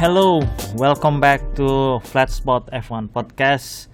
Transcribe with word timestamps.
hello, 0.00 0.40
welcome 0.80 1.20
back 1.20 1.44
to 1.52 2.00
Flat 2.08 2.32
Spot 2.32 2.64
F1 2.72 3.12
Podcast. 3.12 3.92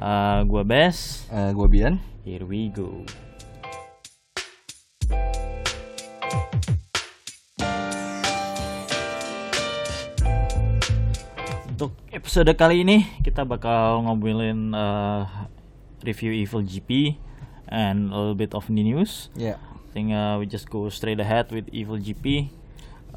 Uh, 0.00 0.48
gua 0.48 0.64
Bes, 0.64 1.28
Uh, 1.28 1.52
gue 1.52 1.68
Bian. 1.68 2.00
here 2.24 2.40
we 2.48 2.72
go. 2.72 3.04
Untuk 11.68 11.92
episode 12.14 12.48
kali 12.56 12.80
ini 12.88 13.04
kita 13.20 13.44
bakal 13.44 14.08
ngobrolin 14.08 14.72
uh, 14.72 15.28
review 16.00 16.32
Evil 16.32 16.64
GP 16.64 17.20
and 17.68 18.08
a 18.08 18.16
little 18.16 18.38
bit 18.38 18.56
of 18.56 18.64
the 18.68 18.80
news. 18.80 19.28
Ya. 19.36 19.60
I 19.60 19.88
think 19.92 20.16
uh, 20.16 20.40
we 20.40 20.48
just 20.48 20.72
go 20.72 20.88
straight 20.88 21.20
ahead 21.20 21.52
with 21.52 21.68
Evil 21.76 22.00
GP. 22.00 22.48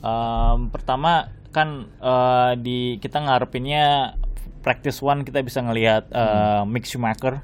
Um, 0.04 0.68
pertama 0.76 1.32
kan 1.56 1.88
uh, 2.04 2.52
di 2.60 3.00
kita 3.00 3.24
ngarepinnya 3.24 4.20
practice 4.60 5.00
one 5.00 5.24
kita 5.24 5.40
bisa 5.40 5.64
ngelihat 5.64 6.12
uh, 6.12 6.68
Mick 6.68 6.84
Schumacher 6.84 7.40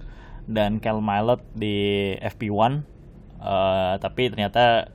dan 0.51 0.84
Cal 0.84 0.99
Milet 0.99 1.39
di 1.55 2.11
FP1. 2.20 2.84
Uh, 3.41 3.95
tapi 4.03 4.27
ternyata 4.27 4.91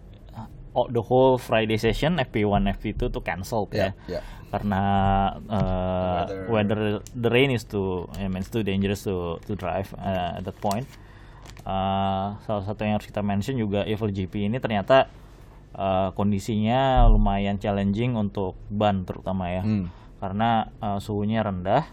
oh, 0.77 0.87
the 0.93 1.01
whole 1.01 1.41
Friday 1.41 1.81
session 1.81 2.21
FP1 2.21 2.69
FP2 2.77 3.09
tuh 3.09 3.23
cancel 3.25 3.65
ya. 3.73 3.97
Ya, 4.05 4.19
ya. 4.19 4.21
Karena 4.53 4.83
uh, 5.49 6.23
The 6.29 6.53
weather 6.53 6.81
the 7.17 7.31
rain 7.33 7.51
is 7.51 7.65
too 7.65 8.07
I 8.21 8.29
mean 8.29 8.45
it's 8.45 8.53
too 8.53 8.63
dangerous 8.63 9.03
to 9.09 9.41
to 9.49 9.57
drive 9.57 9.91
uh, 9.97 10.39
at 10.39 10.45
that 10.45 10.61
point. 10.61 10.87
Uh, 11.67 12.39
salah 12.47 12.63
satu 12.63 12.87
yang 12.87 13.01
harus 13.01 13.11
kita 13.11 13.27
mention 13.27 13.59
juga 13.59 13.83
Evil 13.89 14.15
GP 14.15 14.47
ini 14.47 14.63
ternyata 14.63 15.11
uh, 15.77 16.11
kondisinya 16.11 16.81
lumayan 17.07 17.57
challenging 17.57 18.15
untuk 18.15 18.57
ban 18.69 19.05
terutama 19.05 19.49
ya 19.51 19.63
Hmm. 19.63 19.87
karena 20.17 20.51
uh, 20.79 20.97
suhunya 20.97 21.41
rendah 21.41 21.85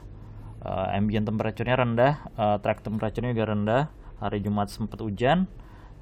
uh, 0.59 0.87
ambient 0.91 1.23
temperature-nya 1.23 1.75
rendah 1.75 2.13
uh, 2.33 2.57
track 2.57 2.81
temperature-nya 2.81 3.31
juga 3.31 3.47
rendah 3.49 3.81
hari 4.17 4.39
Jumat 4.39 4.67
sempat 4.67 4.97
hujan 4.97 5.45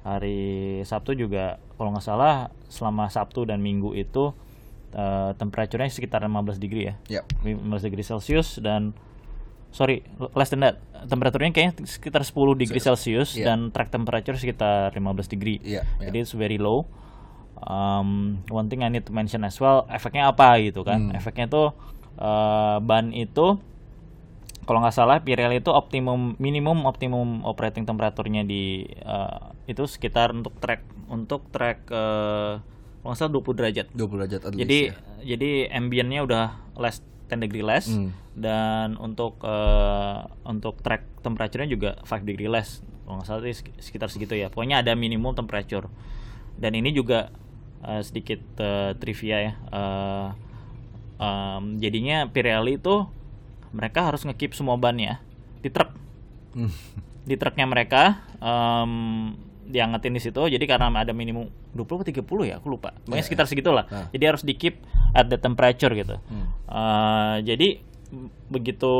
hari 0.00 0.38
Sabtu 0.82 1.14
juga 1.14 1.44
kalau 1.72 1.90
nggak 1.90 2.02
salah 2.02 2.34
selama 2.66 3.06
Sabtu 3.06 3.42
dan 3.44 3.58
Minggu 3.58 3.92
itu 3.92 4.34
uh, 4.92 5.30
temperature-nya 5.32 5.86
sekitar 5.88 6.22
15 6.22 6.58
degree 6.58 6.84
ya 6.84 6.94
Ya. 7.08 7.22
15 7.40 7.62
degree 7.82 8.02
Celcius 8.02 8.58
dan 8.58 8.94
sorry 9.70 10.04
less 10.32 10.48
than 10.48 10.60
that 10.60 10.78
temperaturnya 11.02 11.48
kayaknya 11.50 11.82
sekitar 11.82 12.20
10 12.20 12.34
degree 12.56 12.76
Celcius 12.78 13.34
Iya. 13.34 13.48
dan 13.48 13.70
track 13.70 13.88
temperature 13.88 14.36
sekitar 14.36 14.92
15 14.92 15.00
degree 15.28 15.58
Iya, 15.58 15.82
iya. 15.96 16.06
jadi 16.06 16.16
it's 16.20 16.34
very 16.34 16.58
low 16.58 16.84
um, 17.58 18.40
one 18.48 18.66
thing 18.66 18.80
I 18.80 18.88
need 18.88 19.04
to 19.04 19.12
mention 19.12 19.42
as 19.42 19.56
well 19.56 19.84
efeknya 19.88 20.28
apa 20.28 20.56
gitu 20.60 20.82
kan 20.82 21.10
Hmm. 21.10 21.16
efeknya 21.16 21.46
tuh 21.46 21.74
uh, 22.16 22.78
ban 22.78 23.10
itu 23.10 23.58
kalau 24.62 24.78
nggak 24.78 24.94
salah 24.94 25.18
Pirelli 25.18 25.58
itu 25.58 25.68
optimum 25.68 26.38
minimum 26.38 26.86
optimum 26.86 27.42
operating 27.42 27.82
temperaturnya 27.82 28.46
di 28.46 28.86
uh, 29.02 29.50
itu 29.66 29.84
sekitar 29.84 30.30
untuk 30.30 30.54
track 30.58 30.86
untuk 31.10 31.50
track 31.50 31.90
uh, 31.90 32.62
kalau 33.02 33.08
nggak 33.10 33.18
salah 33.18 33.32
20 33.34 33.58
derajat 33.58 33.86
20 33.90 33.98
derajat 34.14 34.40
at 34.40 34.52
least, 34.52 34.60
jadi 34.62 34.78
ya. 34.78 34.94
jadi 35.34 35.50
ambientnya 35.74 36.20
udah 36.22 36.44
less 36.78 37.02
10 37.26 37.42
degree 37.42 37.64
less 37.64 37.90
Hmm. 37.90 38.14
dan 38.32 38.94
untuk 38.96 39.42
eh, 39.42 40.18
untuk 40.44 40.78
track 40.80 41.20
temperature-nya 41.20 41.66
juga 41.66 41.90
5 42.00 42.22
degree 42.22 42.46
less 42.46 42.80
kalau 43.02 43.18
nggak 43.18 43.26
salah 43.26 43.42
sekitar 43.76 44.06
segitu 44.06 44.36
ya 44.36 44.46
pokoknya 44.46 44.80
ada 44.80 44.94
minimum 44.94 45.34
temperature 45.34 45.90
dan 46.54 46.72
ini 46.72 46.92
juga 46.92 47.34
eh, 47.82 48.02
sedikit 48.02 48.40
eh, 48.58 48.92
trivia 48.96 49.36
ya. 49.38 49.52
Eh, 49.70 50.28
em, 51.18 51.62
jadinya 51.78 52.26
Pirelli 52.26 52.78
itu 52.78 53.06
mereka 53.72 54.04
harus 54.04 54.22
ngekip 54.26 54.52
semua 54.52 54.76
bannya 54.76 55.20
di 55.62 55.70
truk. 55.70 55.90
Hmm. 56.52 56.68
di 57.22 57.38
truknya 57.38 57.64
mereka 57.64 58.20
em, 58.42 58.92
diangetin 59.66 60.12
di 60.12 60.20
situ. 60.20 60.42
Jadi 60.42 60.64
karena 60.66 60.90
ada 60.90 61.14
minimum 61.14 61.48
20 61.72 62.04
atau 62.04 62.06
30 62.44 62.50
ya 62.50 62.54
aku 62.60 62.68
lupa. 62.68 62.92
Pokoknya 63.06 63.22
Ya, 63.22 63.24
sekitar 63.24 63.46
segitulah. 63.48 63.84
Nah. 63.88 64.10
jadi 64.12 64.34
harus 64.34 64.42
di 64.44 64.52
keep 64.58 64.82
at 65.16 65.30
the 65.32 65.38
temperature 65.40 65.92
gitu. 65.94 66.18
Hmm. 66.28 66.46
Eh, 66.68 67.36
jadi 67.48 67.68
begitu 68.52 68.92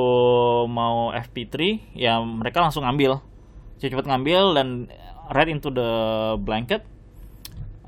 mau 0.72 1.12
FP3 1.12 1.52
ya 1.92 2.16
mereka 2.24 2.64
langsung 2.64 2.88
ngambil. 2.88 3.20
Cepat 3.76 4.06
ngambil 4.08 4.56
dan 4.56 4.68
right 5.34 5.50
into 5.50 5.68
the 5.68 5.90
blanket 6.40 6.86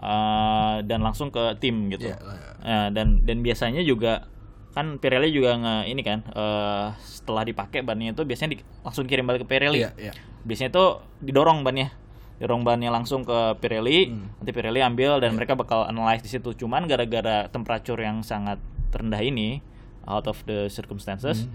eh, 0.04 0.76
dan 0.82 1.00
langsung 1.00 1.28
ke 1.28 1.56
tim 1.56 1.88
gitu 1.88 2.06
Iya, 2.06 2.18
lah, 2.18 2.36
ya. 2.36 2.52
Eh, 2.62 2.88
dan 2.92 3.06
dan 3.22 3.40
biasanya 3.40 3.80
juga 3.80 4.28
kan 4.70 4.98
Pirelli 4.98 5.30
juga 5.30 5.54
nge 5.54 5.76
ini 5.86 6.02
kan 6.02 6.20
eh, 6.26 6.86
setelah 7.00 7.42
dipakai 7.42 7.80
bannya 7.80 8.12
itu 8.12 8.22
biasanya 8.22 8.50
di- 8.52 8.64
langsung 8.80 9.04
kirim 9.04 9.24
balik 9.24 9.42
ke 9.42 9.48
Pirelli 9.48 9.80
Iya, 9.80 9.90
iya. 9.96 10.12
biasanya 10.42 10.70
itu 10.70 10.84
didorong 11.22 11.62
bannya 11.62 11.88
dorong 12.36 12.62
bannya 12.62 12.90
langsung 12.90 13.22
ke 13.22 13.38
Pirelli 13.56 14.10
Hmm. 14.10 14.34
nanti 14.36 14.50
Pirelli 14.50 14.80
ambil 14.80 15.16
Iya. 15.16 15.22
dan 15.22 15.30
mereka 15.32 15.54
bakal 15.54 15.86
analyze 15.86 16.20
di 16.20 16.28
situ 16.28 16.52
cuman 16.54 16.84
gara-gara 16.84 17.46
temperature 17.48 17.96
yang 17.96 18.20
sangat 18.20 18.58
rendah 18.90 19.20
ini 19.20 19.62
out 20.04 20.26
of 20.26 20.42
the 20.44 20.66
circumstances 20.68 21.46
Hmm. 21.46 21.54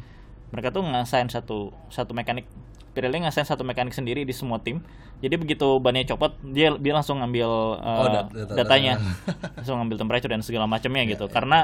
mereka 0.50 0.72
tuh 0.72 0.82
ngassign 0.82 1.28
satu 1.28 1.70
satu 1.88 2.12
mekanik 2.12 2.48
Pirelli 2.90 3.20
ngassign 3.20 3.46
satu 3.46 3.62
mekanik 3.62 3.92
sendiri 3.92 4.22
di 4.22 4.32
semua 4.32 4.58
tim 4.58 4.82
jadi 5.20 5.36
begitu 5.36 5.78
bannya 5.78 6.06
copot 6.06 6.32
dia 6.42 6.72
dia 6.74 6.94
langsung 6.94 7.20
ngambil 7.20 7.50
uh, 7.76 7.98
Oh, 7.98 8.08
dat- 8.08 8.32
data- 8.32 8.56
datanya 8.56 8.94
data. 8.96 9.48
langsung 9.58 9.76
ngambil 9.78 9.98
temperature 9.98 10.30
dan 10.30 10.42
segala 10.42 10.66
macamnya 10.66 11.04
Iya, 11.04 11.12
gitu 11.14 11.26
iya, 11.26 11.32
karena 11.32 11.60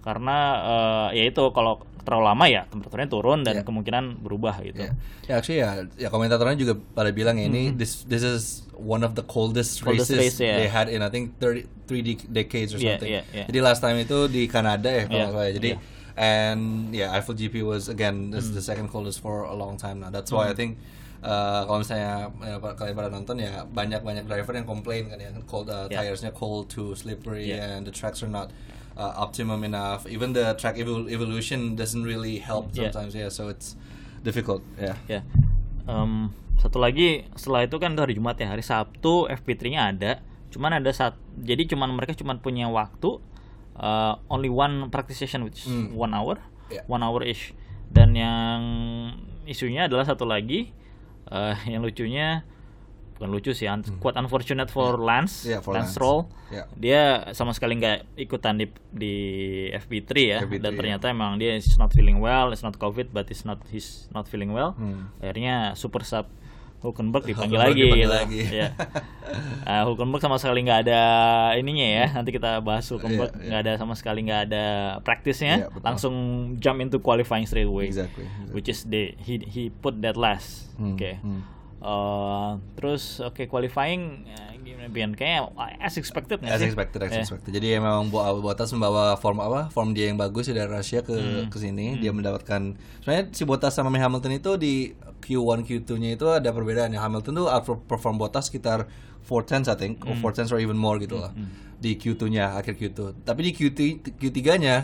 karena 0.00 0.36
uh, 0.58 1.08
ya 1.10 1.24
itu 1.24 1.42
kalau 1.50 1.76
terlalu 2.00 2.24
lama 2.24 2.44
ya 2.46 2.62
temperaturnya 2.66 3.06
turun 3.06 3.38
dan 3.40 3.60
Iya. 3.60 3.62
kemungkinan 3.62 4.04
berubah 4.18 4.56
gitu 4.62 4.80
Ya, 4.80 4.90
ya 5.26 5.34
actually 5.36 5.60
ya, 5.60 5.70
ya 5.96 6.08
komentatornya 6.08 6.56
juga 6.56 6.72
pada 6.90 7.10
bilang 7.10 7.36
ya 7.36 7.44
ini 7.44 7.70
this 7.70 8.04
this 8.04 8.22
is 8.22 8.64
one 8.74 9.00
of 9.00 9.12
the 9.12 9.22
coldest, 9.22 9.76
Hmm. 9.78 9.92
Coldest 9.92 10.08
race, 10.10 10.32
races 10.32 10.40
ya. 10.40 10.56
they 10.56 10.66
had 10.66 10.88
in 10.88 11.00
I 11.00 11.08
think 11.08 11.36
30 11.36 11.68
three 11.84 12.00
dec- 12.02 12.24
decades 12.26 12.72
or 12.72 12.78
Yeah, 12.78 12.96
something. 12.96 13.12
yeah, 13.12 13.24
yeah. 13.30 13.44
Jadi 13.44 13.58
last 13.60 13.80
time 13.80 13.98
itu 13.98 14.24
di 14.26 14.46
Kanada 14.46 14.88
ya 14.88 15.04
kalau 15.04 15.12
Yeah, 15.12 15.20
nggak 15.22 15.34
salah 15.34 15.44
ya. 15.44 15.54
Jadi 15.54 15.70
yeah. 15.70 15.80
And 16.16 16.90
yeah 16.90 17.12
Eiffel 17.12 17.34
GP 17.34 17.62
was 17.62 17.86
again 17.86 18.30
this 18.30 18.44
is 18.46 18.50
Hmm. 18.50 18.58
the 18.58 18.64
second 18.64 18.86
coldest 18.88 19.20
for 19.20 19.44
a 19.44 19.54
long 19.54 19.76
time 19.76 20.00
now. 20.00 20.10
That's 20.10 20.30
why 20.30 20.48
I 20.48 20.54
think 20.54 20.78
uh, 21.20 21.64
kalau 21.64 21.84
misalnya 21.84 22.32
ya, 22.40 22.56
kalian 22.58 22.94
pada 22.94 23.08
nonton 23.08 23.36
ya 23.38 23.62
banyak 23.66 24.00
banyak 24.00 24.24
driver 24.24 24.56
yang 24.56 24.64
komplain 24.64 25.06
kan 25.06 25.18
ya 25.18 25.30
cold 25.44 25.68
uh, 25.68 25.86
Yeah. 25.86 26.02
tiresnya 26.08 26.32
cold 26.32 26.68
too 26.68 26.94
slippery 26.94 27.50
Yeah. 27.50 27.76
and 27.76 27.84
the 27.84 27.92
tracks 27.92 28.24
are 28.24 28.32
not 28.32 28.50
uh, 28.96 29.12
optimum 29.16 29.62
enough. 29.62 30.04
Even 30.04 30.32
the 30.32 30.52
track 30.56 30.76
evol- 30.76 31.08
evolution 31.08 31.76
doesn't 31.76 32.04
really 32.04 32.40
help 32.40 32.72
Yeah. 32.72 32.88
sometimes. 32.88 33.12
Yeah, 33.12 33.28
so 33.28 33.48
it's 33.48 33.76
difficult. 34.20 34.60
Yeah. 34.76 34.96
ya 35.08 35.20
Em, 35.88 36.30
satu 36.60 36.76
lagi 36.78 37.24
setelah 37.34 37.64
itu 37.64 37.80
kan 37.80 37.96
itu 37.96 38.00
hari 38.04 38.14
Jumat 38.14 38.36
ya 38.36 38.52
hari 38.52 38.60
Sabtu 38.62 39.26
FP3-nya 39.26 39.80
ada 39.90 40.12
cuman 40.52 40.76
ada 40.76 40.90
saat 40.92 41.14
jadi 41.34 41.64
cuman 41.66 41.94
mereka 41.94 42.12
cuman 42.12 42.38
punya 42.38 42.68
waktu 42.68 43.18
uh, 43.80 44.20
only 44.28 44.48
one 44.48 44.88
practice 44.88 45.18
session 45.18 45.42
which 45.42 45.60
is 45.60 45.68
Hmm. 45.68 45.92
one 45.92 46.12
hour 46.12 46.36
Ya. 46.68 46.86
one 46.86 47.00
hour 47.00 47.24
ish 47.24 47.50
dan 47.88 48.14
yang 48.14 48.62
isunya 49.44 49.84
adalah 49.84 50.04
satu 50.04 50.22
lagi 50.22 50.70
eh, 51.26 51.56
yang 51.72 51.80
lucunya 51.80 52.46
bukan 53.14 53.30
lucu 53.30 53.52
sih 53.52 53.68
un- 53.68 53.84
quite 53.98 54.16
unfortunate 54.16 54.68
for 54.68 54.96
Lance 54.96 55.44
Yeah, 55.44 55.60
for 55.60 55.76
Lance 55.76 55.92
Lance. 55.92 55.92
Stroll 55.92 56.20
Yeah. 56.48 56.66
dia 56.72 57.02
sama 57.30 57.52
sekali 57.52 57.76
nggak 57.76 58.18
ikutan 58.18 58.56
di 58.56 58.66
di 58.90 59.14
FP3 59.70 60.10
ya 60.18 60.38
FP3, 60.40 60.56
dan 60.58 60.72
ya. 60.72 60.78
ternyata 60.78 61.04
emang 61.06 61.36
dia 61.36 61.52
is 61.52 61.68
not 61.76 61.90
feeling 61.90 62.18
well 62.18 62.48
it's 62.48 62.64
not 62.64 62.74
covid 62.74 63.10
but 63.10 63.28
it's 63.28 63.44
not 63.44 63.60
he's 63.68 64.08
not 64.10 64.24
feeling 64.24 64.50
well 64.50 64.72
Hmm. 64.72 65.12
akhirnya 65.18 65.74
super 65.74 66.02
sub 66.02 66.26
Hulkenberg 66.80 67.22
dipanggil 67.22 67.54
Hulkenberg 67.54 67.70
lagi 67.70 67.82
dipanggil 67.82 68.02
gitu. 68.02 68.16
lagi. 68.16 68.40
ya. 68.50 68.68
Ah, 69.62 69.84
Hulkenberg 69.84 70.18
sama 70.18 70.36
sekali 70.36 70.60
nggak 70.60 70.80
ada 70.82 71.00
ininya 71.54 71.86
ya 71.86 72.06
nanti 72.10 72.30
kita 72.30 72.58
bahas 72.58 72.82
Hulkenberg 72.84 73.30
Iya, 73.30 73.38
iya. 73.38 73.46
nggak 73.46 73.60
ada 73.62 73.72
sama 73.76 73.94
sekali 73.94 74.20
nggak 74.22 74.42
ada 74.44 74.64
praktisnya 75.00 75.54
Iya, 75.56 75.68
betul. 75.68 75.84
langsung 75.84 76.14
jump 76.56 76.78
into 76.78 76.98
qualifying 76.98 77.44
straight 77.44 77.64
away 77.64 77.86
Exactly, 77.86 78.24
exactly. 78.24 78.50
which 78.50 78.66
is 78.66 78.82
the 78.84 79.14
he 79.18 79.38
he 79.44 79.62
put 79.70 80.00
that 80.00 80.16
last 80.16 80.66
Hmm, 80.74 80.94
oke 80.94 81.12
hmm. 81.16 81.42
Eh, 81.80 82.50
terus 82.74 83.20
oke 83.20 83.40
qualifying 83.46 84.26
eh, 84.26 84.52
gimana 84.58 84.88
Bian 84.88 85.12
kayaknya 85.14 85.48
as 85.78 85.96
expected 85.96 86.36
nggak 86.38 86.52
As 86.52 86.60
sih? 86.60 86.68
expected, 86.68 87.00
as 87.00 87.08
Ya. 87.10 87.20
expected. 87.20 87.50
Jadi 87.50 87.72
memang 87.74 88.04
Bu 88.06 88.20
Bottas 88.38 88.68
membawa 88.70 89.16
form 89.16 89.40
apa? 89.40 89.70
Form 89.70 89.90
dia 89.90 90.04
yang 90.06 90.20
bagus 90.20 90.44
ya 90.44 90.54
dari 90.54 90.68
Rusia 90.68 91.00
ke 91.00 91.16
Hmm. 91.16 91.48
ke 91.48 91.56
sini. 91.56 91.96
Dia 91.96 92.12
mendapatkan 92.12 92.76
sebenarnya 93.00 93.32
si 93.32 93.42
Bottas 93.42 93.72
sama 93.72 93.88
Hamilton 93.90 94.32
itu 94.34 94.50
di 94.56 94.92
Q1 95.20 95.62
Q2-nya 95.62 96.10
itu 96.12 96.26
ada 96.26 96.48
perbedaan 96.48 96.90
ya. 96.90 97.00
Hamilton 97.00 97.32
tuh 97.36 97.46
outperform 97.46 98.16
Bottas 98.16 98.48
sekitar 98.48 98.88
4 99.22 99.44
tenths 99.44 99.68
I 99.68 99.76
think, 99.76 100.00
or 100.02 100.12
Hmm. 100.12 100.24
4 100.24 100.32
tenths 100.34 100.50
or 100.50 100.58
even 100.58 100.74
more 100.74 100.96
gitu 100.96 101.16
lah. 101.16 101.30
Di 101.76 101.94
Q2-nya 101.94 102.56
akhir 102.56 102.74
Q2. 102.74 103.22
Tapi 103.22 103.40
di 103.42 103.52
Q3 103.52 103.78
Q3-nya 104.16 104.76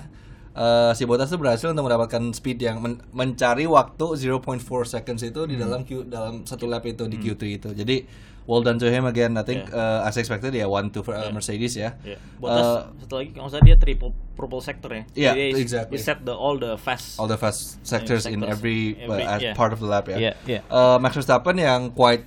eh, 0.54 0.92
si 0.92 1.04
Bottas 1.04 1.28
tuh 1.28 1.36
berhasil 1.36 1.68
untuk 1.68 1.84
mendapatkan 1.84 2.32
speed 2.32 2.58
yang 2.58 2.80
men- 2.80 3.04
mencari 3.10 3.64
waktu 3.66 4.16
0.4 4.16 4.56
seconds 4.86 5.20
itu 5.22 5.36
Hmm. 5.38 5.50
di 5.50 5.56
dalam 5.56 5.80
Q 5.82 6.04
dalam 6.06 6.42
satu 6.42 6.64
lap 6.64 6.84
itu 6.84 7.04
di 7.04 7.16
Q3 7.18 7.42
itu. 7.50 7.68
Jadi 7.72 7.96
well 8.46 8.62
done 8.62 8.78
to 8.78 8.86
him 8.86 9.04
again. 9.04 9.34
I 9.34 9.42
think 9.42 9.66
uh, 9.70 10.06
as 10.06 10.16
expected 10.16 10.54
ya 10.54 10.66
one 10.66 10.90
to 10.94 11.02
uh, 11.02 11.28
Mercedes 11.30 11.74
ya. 11.74 11.98
Ya. 12.06 12.14
Eh, 12.14 12.18
Botas 12.38 12.94
satu 13.02 13.14
lagi 13.18 13.30
kalau 13.34 13.50
salah 13.50 13.66
dia 13.66 13.76
triple 13.76 14.14
purple 14.38 14.62
sector 14.62 14.90
ya. 14.90 15.02
Jadi 15.34 15.52
he- 15.52 15.58
exactly. 15.58 15.98
He 15.98 16.02
set 16.02 16.22
the 16.22 16.30
all 16.30 16.54
the 16.56 16.78
fast. 16.78 17.18
all 17.18 17.26
the 17.26 17.36
fast 17.36 17.82
sectors, 17.82 18.24
in 18.24 18.38
sectors. 18.40 18.54
every, 18.54 18.94
uh, 19.02 19.18
Every- 19.18 19.26
as 19.26 19.40
yeah. 19.42 19.54
part 19.54 19.74
of 19.74 19.82
the 19.82 19.88
lap 19.90 20.06
ya. 20.06 20.16
Yeah, 20.16 20.34
yeah. 20.46 20.62
Uh, 20.70 20.96
Max 21.02 21.18
Verstappen 21.18 21.58
yang 21.58 21.90
quite 21.90 22.22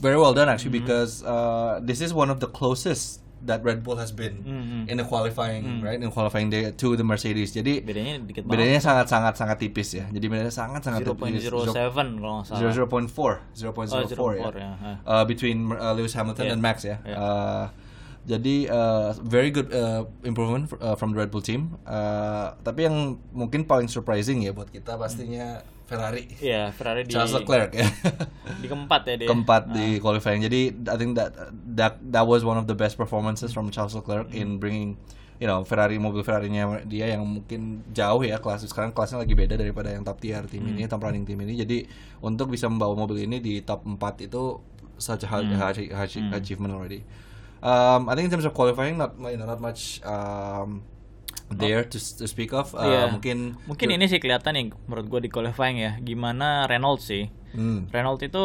very 0.00 0.16
well 0.16 0.32
done 0.32 0.48
actually 0.48 0.76
Mm-hmm. 0.76 0.88
because 0.88 1.24
uh, 1.24 1.80
this 1.80 2.00
is 2.00 2.12
one 2.12 2.28
of 2.28 2.40
the 2.40 2.48
closest 2.48 3.20
that 3.40 3.64
Red 3.64 3.80
Bull 3.80 3.96
has 3.96 4.12
been 4.12 4.44
Mhm. 4.44 4.84
in 4.86 4.96
the 4.96 5.04
qualifying 5.04 5.80
right 5.80 5.96
in 5.96 6.08
qualifying 6.08 6.48
day 6.48 6.68
to 6.70 6.92
the 6.92 7.02
Mercedes. 7.02 7.50
Jadi 7.50 7.80
bedanya 7.80 8.20
dikit 8.20 8.44
banget. 8.44 8.52
bedanya 8.52 8.78
sangat 8.78 9.06
sangat 9.08 9.34
sangat 9.34 9.56
tipis 9.58 9.96
ya. 9.96 10.04
Jadi 10.08 10.26
bedanya 10.26 10.52
sangat 10.52 10.84
sangat 10.84 11.02
tipis. 11.02 11.48
0.07 11.48 12.20
kalau 12.20 12.44
nggak 12.44 12.46
salah. 12.46 12.60
0.4 12.68 13.32
0.04 13.56 14.20
Oh, 14.20 14.30
ya. 14.30 14.44
0.4 14.44 14.54
ya. 14.54 14.70
Ah. 14.76 14.96
Uh, 15.02 15.24
between 15.24 15.68
uh, 15.70 15.92
Lewis 15.92 16.12
Hamilton 16.12 16.44
Yeah. 16.44 16.54
and 16.54 16.60
Max 16.60 16.76
ya. 16.82 16.96
Yeah. 17.00 17.16
Uh, 17.16 17.64
jadi 18.20 18.68
uh, 18.68 19.16
very 19.18 19.48
good 19.48 19.72
uh, 19.72 20.04
improvement 20.22 20.68
fr- 20.68 20.76
uh, 20.78 20.92
from 20.92 21.10
the 21.10 21.18
Red 21.18 21.32
Bull 21.32 21.40
team. 21.40 21.80
Uh, 21.82 22.52
tapi 22.60 22.84
yang 22.84 22.96
mungkin 23.30 23.64
paling 23.64 23.88
surprising 23.88 24.44
ya 24.44 24.52
buat 24.52 24.68
kita 24.68 24.94
pastinya 24.94 25.64
Ferrari. 25.90 26.30
Iya, 26.38 26.70
Ferrari 26.70 27.02
di 27.02 27.10
Charles 27.10 27.34
Leclerc 27.34 27.74
ya. 27.74 27.90
di 28.62 28.66
keempat 28.70 29.02
ya 29.10 29.14
dia. 29.18 29.26
Keempat 29.26 29.62
di 29.74 29.98
qualifying. 29.98 30.38
Jadi 30.46 30.70
I 30.86 30.94
think 30.94 31.18
that 31.18 31.34
that 31.74 31.98
that 32.14 32.24
was 32.30 32.46
one 32.46 32.54
of 32.54 32.70
the 32.70 32.78
best 32.78 32.94
performances 32.94 33.50
from 33.50 33.74
Charles 33.74 33.98
Leclerc 33.98 34.30
in 34.30 34.62
bringing 34.62 34.94
you 35.42 35.48
know 35.50 35.66
Ferrari 35.66 35.96
mobil 35.98 36.22
Ferrari-nya 36.22 36.84
dia 36.86 37.16
yang 37.16 37.24
mungkin 37.26 37.82
jauh 37.90 38.20
ya 38.22 38.38
kelas 38.38 38.62
sekarang 38.68 38.92
kelasnya 38.92 39.24
lagi 39.24 39.32
beda 39.32 39.56
daripada 39.56 39.88
yang 39.88 40.04
top 40.04 40.20
tier 40.20 40.44
tim 40.44 40.60
ini 40.68 40.84
top 40.84 41.00
running 41.00 41.24
tim 41.24 41.40
ini 41.40 41.56
jadi 41.56 41.88
untuk 42.20 42.52
bisa 42.52 42.68
membawa 42.68 42.92
mobil 42.92 43.24
ini 43.24 43.40
di 43.40 43.64
top 43.64 43.88
4 43.88 44.28
itu 44.28 44.60
such 45.00 45.24
a 45.24 45.28
hard, 45.32 45.48
hard- 45.56 45.88
hard- 45.96 46.36
achievement 46.36 46.76
already 46.76 47.00
um, 47.64 48.12
I 48.12 48.20
think 48.20 48.28
in 48.28 48.32
terms 48.36 48.44
of 48.44 48.52
qualifying 48.52 49.00
not 49.00 49.16
you 49.16 49.40
know, 49.40 49.48
not 49.48 49.64
much 49.64 50.04
um, 50.04 50.84
there 51.50 51.82
to, 51.82 51.98
to 51.98 52.24
speak 52.24 52.50
of 52.50 52.70
Uh, 52.72 52.84
Iya. 52.84 53.02
mungkin 53.10 53.58
Mungkin 53.66 53.88
ini 53.90 54.06
sih 54.06 54.18
kelihatan 54.18 54.54
nih 54.54 54.66
menurut 54.86 55.06
gua 55.06 55.20
di 55.20 55.28
qualifying 55.28 55.76
ya. 55.76 55.98
Gimana 55.98 56.64
Renault 56.64 57.02
sih? 57.02 57.26
Hmm. 57.52 57.90
Renault 57.90 58.20
itu 58.20 58.44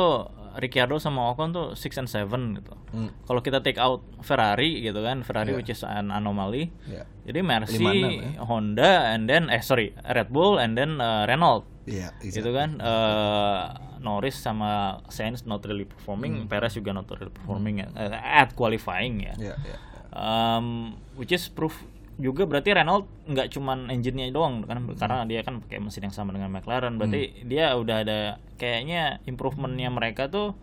Ricciardo 0.56 0.96
sama 0.98 1.36
Ocon 1.36 1.52
tuh 1.52 1.68
6 1.75 2.00
and 2.00 2.07
7 2.07 2.31
gitu. 2.56 2.74
Hmm. 2.90 3.12
Kalau 3.22 3.44
kita 3.44 3.60
take 3.60 3.75
out 3.75 4.07
Ferrari 4.24 4.80
gitu 4.80 5.04
kan, 5.04 5.19
Ferrari 5.22 5.52
Yeah. 5.52 5.60
which 5.60 5.68
is 5.69 5.84
an 5.84 6.10
anomaly. 6.10 6.72
ya 6.88 7.04
Jadi 7.28 7.40
Mercy, 7.44 7.75
Lima 7.75 7.92
enam 7.92 8.12
ya. 8.16 8.30
Honda, 8.42 8.92
and 9.12 9.28
then 9.28 9.52
eh 9.52 9.60
sorry 9.60 9.92
Red 10.02 10.31
Bull, 10.31 10.56
and 10.56 10.74
then 10.74 10.98
uh, 10.98 11.28
Renault. 11.28 11.68
Iya, 11.86 12.16
Gitu 12.18 12.50
kan, 12.50 12.80
eh, 12.80 13.63
Norris 14.00 14.38
sama 14.38 15.04
Sainz 15.06 15.44
not 15.44 15.62
really 15.66 15.84
performing, 15.84 16.42
Hmm. 16.42 16.48
Perez 16.48 16.74
juga 16.74 16.90
not 16.92 17.06
really 17.12 17.30
performing 17.30 17.84
ya, 17.84 17.92
eh, 17.94 18.10
at 18.16 18.56
qualifying 18.56 19.22
ya. 19.22 19.36
Iya, 19.36 19.56
iya. 19.60 19.78
Um, 20.10 20.96
which 21.13 21.30
is 21.30 21.46
proof 21.46 21.84
juga 22.15 22.47
berarti 22.47 22.71
Renault 22.71 23.06
nggak 23.27 23.51
cuman 23.51 23.91
engine-nya 23.91 24.31
doang 24.31 24.63
kan 24.63 24.79
Hmm. 24.79 24.95
karena 24.95 25.17
dia 25.27 25.44
kan 25.44 25.59
pakai 25.59 25.83
mesin 25.83 26.07
yang 26.07 26.15
sama 26.15 26.31
dengan 26.31 26.47
McLaren 26.47 26.95
berarti 26.95 27.44
dia 27.44 27.75
udah 27.75 28.07
ada 28.07 28.19
kayaknya 28.56 29.19
improvementnya 29.27 29.91
mereka 29.91 30.31
tuh 30.31 30.56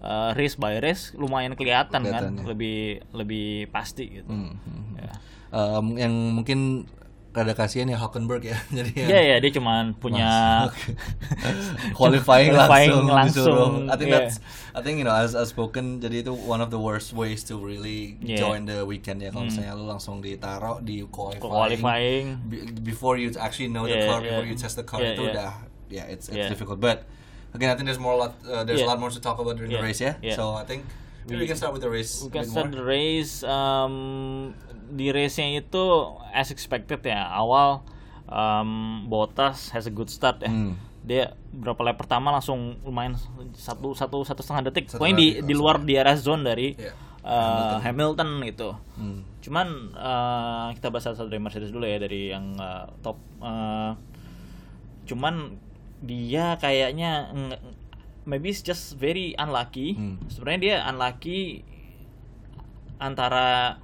uh, 0.00 0.32
race 0.32 0.56
by 0.56 0.80
race 0.80 1.12
lumayan 1.12 1.52
kelihatan, 1.52 2.08
kan 2.08 2.32
Kelihatan, 2.32 2.32
ya. 2.40 2.44
lebih 2.48 2.78
lebih 3.12 3.48
pasti 3.68 4.20
gitu 4.20 4.28
Hmm, 4.32 4.56
hmm, 4.56 4.80
hmm. 4.80 4.94
ya 5.00 5.12
Um, 5.54 5.94
yang 5.94 6.10
mungkin 6.34 6.82
rada 7.34 7.50
kasihan 7.52 7.90
ya 7.90 7.98
Hulkenberg 7.98 8.46
ya. 8.46 8.54
Jadi 8.78 8.94
ya, 8.94 9.06
Iya 9.10 9.20
ya 9.26 9.36
dia 9.42 9.50
cuman 9.50 9.98
punya 9.98 10.70
qualifying, 11.98 12.54
Qualifying 12.54 12.90
langsung, 12.94 13.06
langsung, 13.10 13.46
disuruh. 13.46 13.70
I 13.90 13.96
think 13.98 14.10
yeah. 14.10 14.18
that's 14.22 14.36
I 14.74 14.80
think 14.82 14.98
you 14.98 15.06
know 15.06 15.14
as 15.14 15.34
as 15.34 15.50
spoken 15.50 15.98
jadi 15.98 16.22
itu 16.22 16.32
one 16.34 16.62
of 16.62 16.70
the 16.70 16.78
worst 16.78 17.10
ways 17.12 17.42
to 17.50 17.58
really 17.58 18.16
Yeah. 18.22 18.38
join 18.38 18.66
the 18.66 18.86
weekend 18.86 19.20
ya 19.20 19.34
kalau 19.34 19.50
misalnya 19.50 19.74
lu 19.74 19.84
langsung 19.84 20.22
ditaruh 20.22 20.80
di 20.80 21.02
qualifying, 21.10 21.42
qualifying 21.42 22.24
be- 22.46 22.70
before 22.82 23.18
you 23.18 23.34
actually 23.36 23.68
know 23.68 23.84
the 23.84 23.98
Yeah, 23.98 24.08
car 24.08 24.22
yeah. 24.22 24.38
before 24.38 24.46
you 24.46 24.54
test 24.54 24.78
the 24.78 24.86
car 24.86 25.02
Yeah, 25.02 25.14
itu 25.14 25.22
yeah. 25.26 25.32
udah 25.34 25.50
yeah 25.90 26.04
it's 26.06 26.26
it's 26.30 26.38
Yeah. 26.38 26.50
difficult 26.50 26.78
but 26.78 27.06
again 27.52 27.70
I 27.70 27.74
think 27.74 27.86
there's 27.90 28.00
more 28.02 28.14
a 28.14 28.20
lot 28.30 28.32
uh, 28.46 28.62
there's 28.62 28.82
Yeah. 28.82 28.88
a 28.88 28.94
lot 28.94 28.98
more 28.98 29.10
to 29.10 29.18
talk 29.18 29.38
about 29.38 29.58
during 29.58 29.70
the 29.70 29.78
Yeah, 29.82 29.86
race 29.90 30.00
ya 30.02 30.14
yeah. 30.22 30.34
so 30.34 30.54
I 30.54 30.62
think 30.66 30.86
maybe 31.26 31.44
we, 31.44 31.48
can 31.48 31.56
start 31.56 31.72
with 31.72 31.80
the 31.80 31.90
race 31.90 32.20
We 32.20 32.30
can 32.30 32.44
start 32.44 32.68
more. 32.70 32.80
the 32.80 32.84
race 32.84 33.40
um, 33.42 34.52
di 34.90 35.08
race-nya 35.10 35.58
itu 35.58 35.84
as 36.30 36.52
expected 36.52 37.00
ya 37.00 37.32
awal 37.32 37.80
um, 38.28 39.04
Bottas 39.08 39.72
has 39.72 39.88
a 39.88 39.92
good 39.92 40.08
start 40.08 40.40
ya. 40.40 40.52
Hmm. 40.52 40.76
Dia 41.04 41.36
berapa 41.52 41.76
lap 41.84 42.00
pertama 42.00 42.32
langsung 42.32 42.80
lumayan 42.80 43.16
satu 43.52 43.92
satu 43.92 44.24
satu 44.24 44.40
setengah 44.40 44.72
detik. 44.72 44.88
Satu 44.88 45.04
Pokoknya 45.04 45.16
di 45.16 45.28
di 45.44 45.54
luar 45.54 45.80
di 45.80 45.96
area 45.96 46.16
zone 46.16 46.44
dari 46.44 46.72
Iya. 46.72 46.92
uh, 47.24 47.76
Hamilton. 47.80 48.40
gitu. 48.44 48.72
Hmm. 48.96 49.20
Cuman 49.44 49.92
uh, 49.92 50.72
kita 50.72 50.88
bahas 50.88 51.04
satu 51.12 51.28
dari 51.28 51.40
Mercedes 51.40 51.68
dulu 51.68 51.84
ya 51.84 52.00
dari 52.00 52.32
yang 52.32 52.56
uh, 52.56 52.88
top. 53.04 53.20
Uh, 53.44 53.92
cuman 55.04 55.60
dia 56.00 56.56
kayaknya 56.56 57.28
maybe 58.24 58.50
it's 58.50 58.64
just 58.64 58.96
very 58.96 59.32
unlucky. 59.36 59.96
Hmm. 59.96 60.16
Sebenarnya 60.28 60.60
dia 60.60 60.76
unlucky 60.88 61.64
antara 62.98 63.78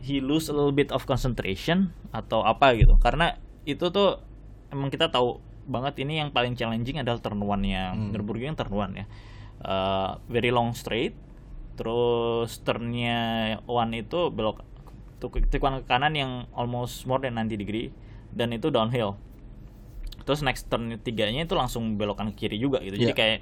he 0.00 0.22
lose 0.22 0.48
a 0.48 0.54
little 0.54 0.74
bit 0.74 0.94
of 0.94 1.04
concentration 1.04 1.92
atau 2.14 2.42
apa 2.46 2.74
gitu. 2.78 2.96
Karena 2.98 3.36
itu 3.68 3.90
tuh 3.92 4.22
emang 4.72 4.88
kita 4.88 5.10
tahu 5.12 5.42
banget 5.70 6.02
ini 6.02 6.18
yang 6.18 6.34
paling 6.34 6.58
challenging 6.58 6.98
adalah 6.98 7.20
turn 7.22 7.38
one 7.42 7.62
yang 7.66 7.94
Hmm. 7.94 8.10
Nürburgring 8.14 8.56
turn 8.56 8.72
one 8.72 9.04
ya. 9.04 9.06
Uh, 9.60 10.10
very 10.30 10.48
long 10.50 10.72
straight. 10.72 11.12
Terus 11.76 12.60
turnnya 12.64 13.60
one 13.68 13.92
itu 14.00 14.32
belok 14.32 14.64
tikungan 15.20 15.84
ke 15.84 15.86
kanan 15.86 16.16
yang 16.16 16.32
almost 16.56 17.04
more 17.04 17.20
than 17.20 17.36
90 17.36 17.60
degree 17.60 17.92
dan 18.32 18.56
itu 18.56 18.72
downhill. 18.72 19.20
Terus 20.30 20.40
next 20.40 20.70
turn 20.70 20.94
tiganya 20.96 21.42
itu 21.42 21.52
langsung 21.52 21.98
belokan 21.98 22.30
ke 22.30 22.46
kiri 22.46 22.56
juga 22.56 22.78
gitu. 22.78 22.94
Jadi 22.96 23.10
Yeah. 23.10 23.18
kayak 23.18 23.38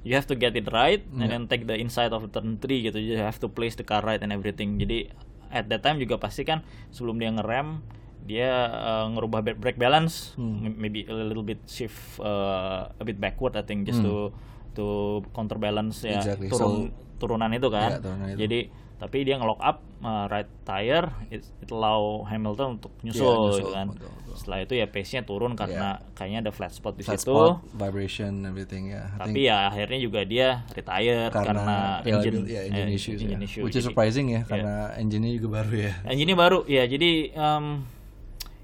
you 0.00 0.14
have 0.14 0.24
to 0.24 0.32
get 0.32 0.56
it 0.56 0.64
right 0.66 1.04
and 1.12 1.20
Yeah. 1.20 1.28
then 1.30 1.44
take 1.44 1.62
the 1.62 1.76
inside 1.76 2.10
of 2.10 2.24
turn 2.26 2.56
3 2.56 2.80
gitu. 2.80 2.96
You 2.96 3.20
have 3.20 3.36
to 3.36 3.46
place 3.46 3.76
the 3.76 3.84
car 3.84 4.00
right 4.00 4.16
and 4.18 4.30
everything. 4.30 4.76
Jadi 4.76 5.12
at 5.48 5.68
that 5.68 5.82
time 5.82 5.98
juga 5.98 6.16
pasti 6.16 6.42
kan 6.42 6.64
sebelum 6.88 7.16
dia 7.16 7.28
ngerem 7.28 7.84
dia 8.22 8.48
uh, 8.70 9.08
ngerubah 9.10 9.40
ba- 9.42 9.58
brake 9.58 9.76
balance, 9.76 10.32
Hmm. 10.34 10.72
maybe 10.74 11.04
a 11.04 11.12
little 11.12 11.42
bit 11.42 11.60
shift 11.66 12.16
uh, 12.18 12.88
a 12.90 13.02
bit 13.02 13.16
backward 13.16 13.52
I 13.52 13.60
think 13.60 13.84
just 13.84 14.00
to 14.00 14.32
to 14.70 14.84
counterbalance 15.30 16.00
ya 16.00 16.16
Hmm. 16.16 16.22
Exactly. 16.22 16.48
turun 16.48 16.74
turunan 17.16 17.50
itu 17.50 17.68
kan. 17.68 17.90
Yeah, 17.90 18.00
turunan 18.00 18.26
itu. 18.30 18.38
Jadi 18.40 18.60
tapi 19.00 19.24
dia 19.24 19.34
nge-lock 19.34 19.58
up 19.58 19.80
uh, 20.00 20.28
right 20.28 20.44
tire 20.62 21.08
it, 21.26 21.40
it 21.56 21.70
allow 21.70 22.20
Hamilton 22.22 22.76
untuk 22.76 22.92
nyusul, 23.00 23.24
Yeah, 23.24 23.36
nyusul, 23.40 23.56
gitu 23.56 23.70
kan. 23.72 23.86
betul, 23.90 24.10
betul. 24.12 24.34
Setelah 24.36 24.58
itu 24.60 24.74
ya 24.74 24.86
pace-nya 24.86 25.22
turun 25.24 25.52
karena 25.54 25.88
kayaknya 26.12 26.38
ada 26.44 26.52
flat 26.52 26.70
spot 26.70 26.94
di 26.94 27.02
Flat 27.02 27.16
situ. 27.16 27.32
spot, 27.32 27.64
vibration, 27.72 28.44
everything 28.44 28.92
ya. 28.92 29.08
I 29.10 29.24
Tapi 29.24 29.40
ya 29.42 29.66
akhirnya 29.66 29.98
juga 29.98 30.20
dia 30.22 30.48
retire 30.70 31.32
karena, 31.32 31.98
engine, 31.98 32.44
reliability- 32.44 32.52
ya, 32.52 32.60
engine 32.62 32.86
eh, 32.86 32.94
issues 32.94 33.18
engine 33.18 33.32
ya. 33.34 33.48
issue. 33.48 33.62
Which 33.64 33.72
is 33.72 33.80
Jadi- 33.80 33.88
surprising 33.90 34.26
ya 34.30 34.40
karena 34.44 34.74
engine-nya 34.94 35.32
juga 35.34 35.48
baru 35.58 35.72
ya. 35.80 35.92
engine 36.04 36.34
baru 36.34 36.58
ya 36.68 36.84
jadi 36.84 37.10
um, 37.34 37.64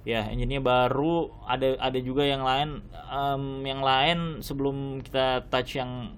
ya 0.05 0.21
engine 0.29 0.61
baru 0.61 1.17
ada 1.43 1.81
ada 1.81 1.99
juga 1.99 2.23
yang 2.23 2.41
lain 2.41 2.79
um, 3.09 3.43
yang 3.63 3.81
lain 3.81 4.19
sebelum 4.39 5.01
kita 5.01 5.49
touch 5.49 5.75
yang 5.75 6.15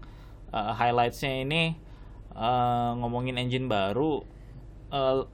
uh, 0.50 0.75
highlightsnya 0.75 1.40
ini 1.40 1.72
uh, 2.38 2.95
ngomongin 2.97 3.35
engine 3.37 3.66
baru 3.66 4.23
uh, 4.88 5.26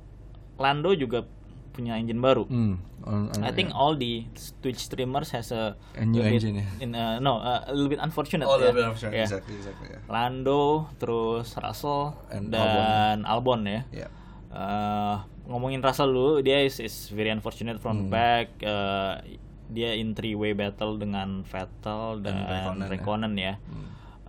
Lando 0.56 0.90
juga 0.92 1.28
punya 1.70 1.94
engine 1.94 2.18
baru 2.18 2.46
Hmm. 2.46 2.78
on- 3.02 3.28
on- 3.28 3.42
I 3.42 3.50
think 3.50 3.70
all 3.70 3.92
the 3.92 4.22
Twitch 4.60 4.78
streamers 4.80 5.28
has 5.30 5.50
a, 5.50 5.74
A 5.92 6.02
new 6.02 6.22
bit 6.22 6.38
engine 6.38 6.56
ya? 6.56 6.66
in, 6.78 6.94
uh, 6.94 7.18
no 7.18 7.36
uh, 7.36 7.60
a 7.60 7.72
little 7.72 7.90
bit 7.90 7.98
unfortunate 7.98 8.46
Oh, 8.46 8.56
ya. 8.56 8.70
lebih 8.70 8.86
unfortunate. 8.88 9.18
Ya. 9.18 9.26
Exactly, 9.26 9.54
exactly. 9.54 9.90
Ya. 9.90 9.98
Lando 10.06 10.86
terus 10.96 11.50
Russell 11.54 12.14
And 12.28 12.48
dan 12.48 13.22
Albon 13.24 13.66
ya 13.66 13.82
Yeah. 13.90 14.10
Uh, 14.48 15.18
ngomongin 15.44 15.82
Russell 15.82 16.08
dulu, 16.08 16.38
dia 16.40 16.62
is, 16.62 16.78
is 16.78 17.10
very 17.10 17.28
unfortunate 17.28 17.76
from 17.76 17.98
the 17.98 18.06
Hmm. 18.06 18.14
back. 18.14 18.46
Uh, 18.62 19.18
dia 19.66 19.92
in 19.92 20.14
three 20.14 20.32
way 20.32 20.54
battle 20.54 20.94
dengan 20.94 21.42
Vettel 21.42 22.22
dan, 22.22 22.38
Dan 22.38 22.46
Raikkonen 22.46 22.86
Raikkonen, 22.86 23.32
ya. 23.34 23.44
ya. 23.44 23.54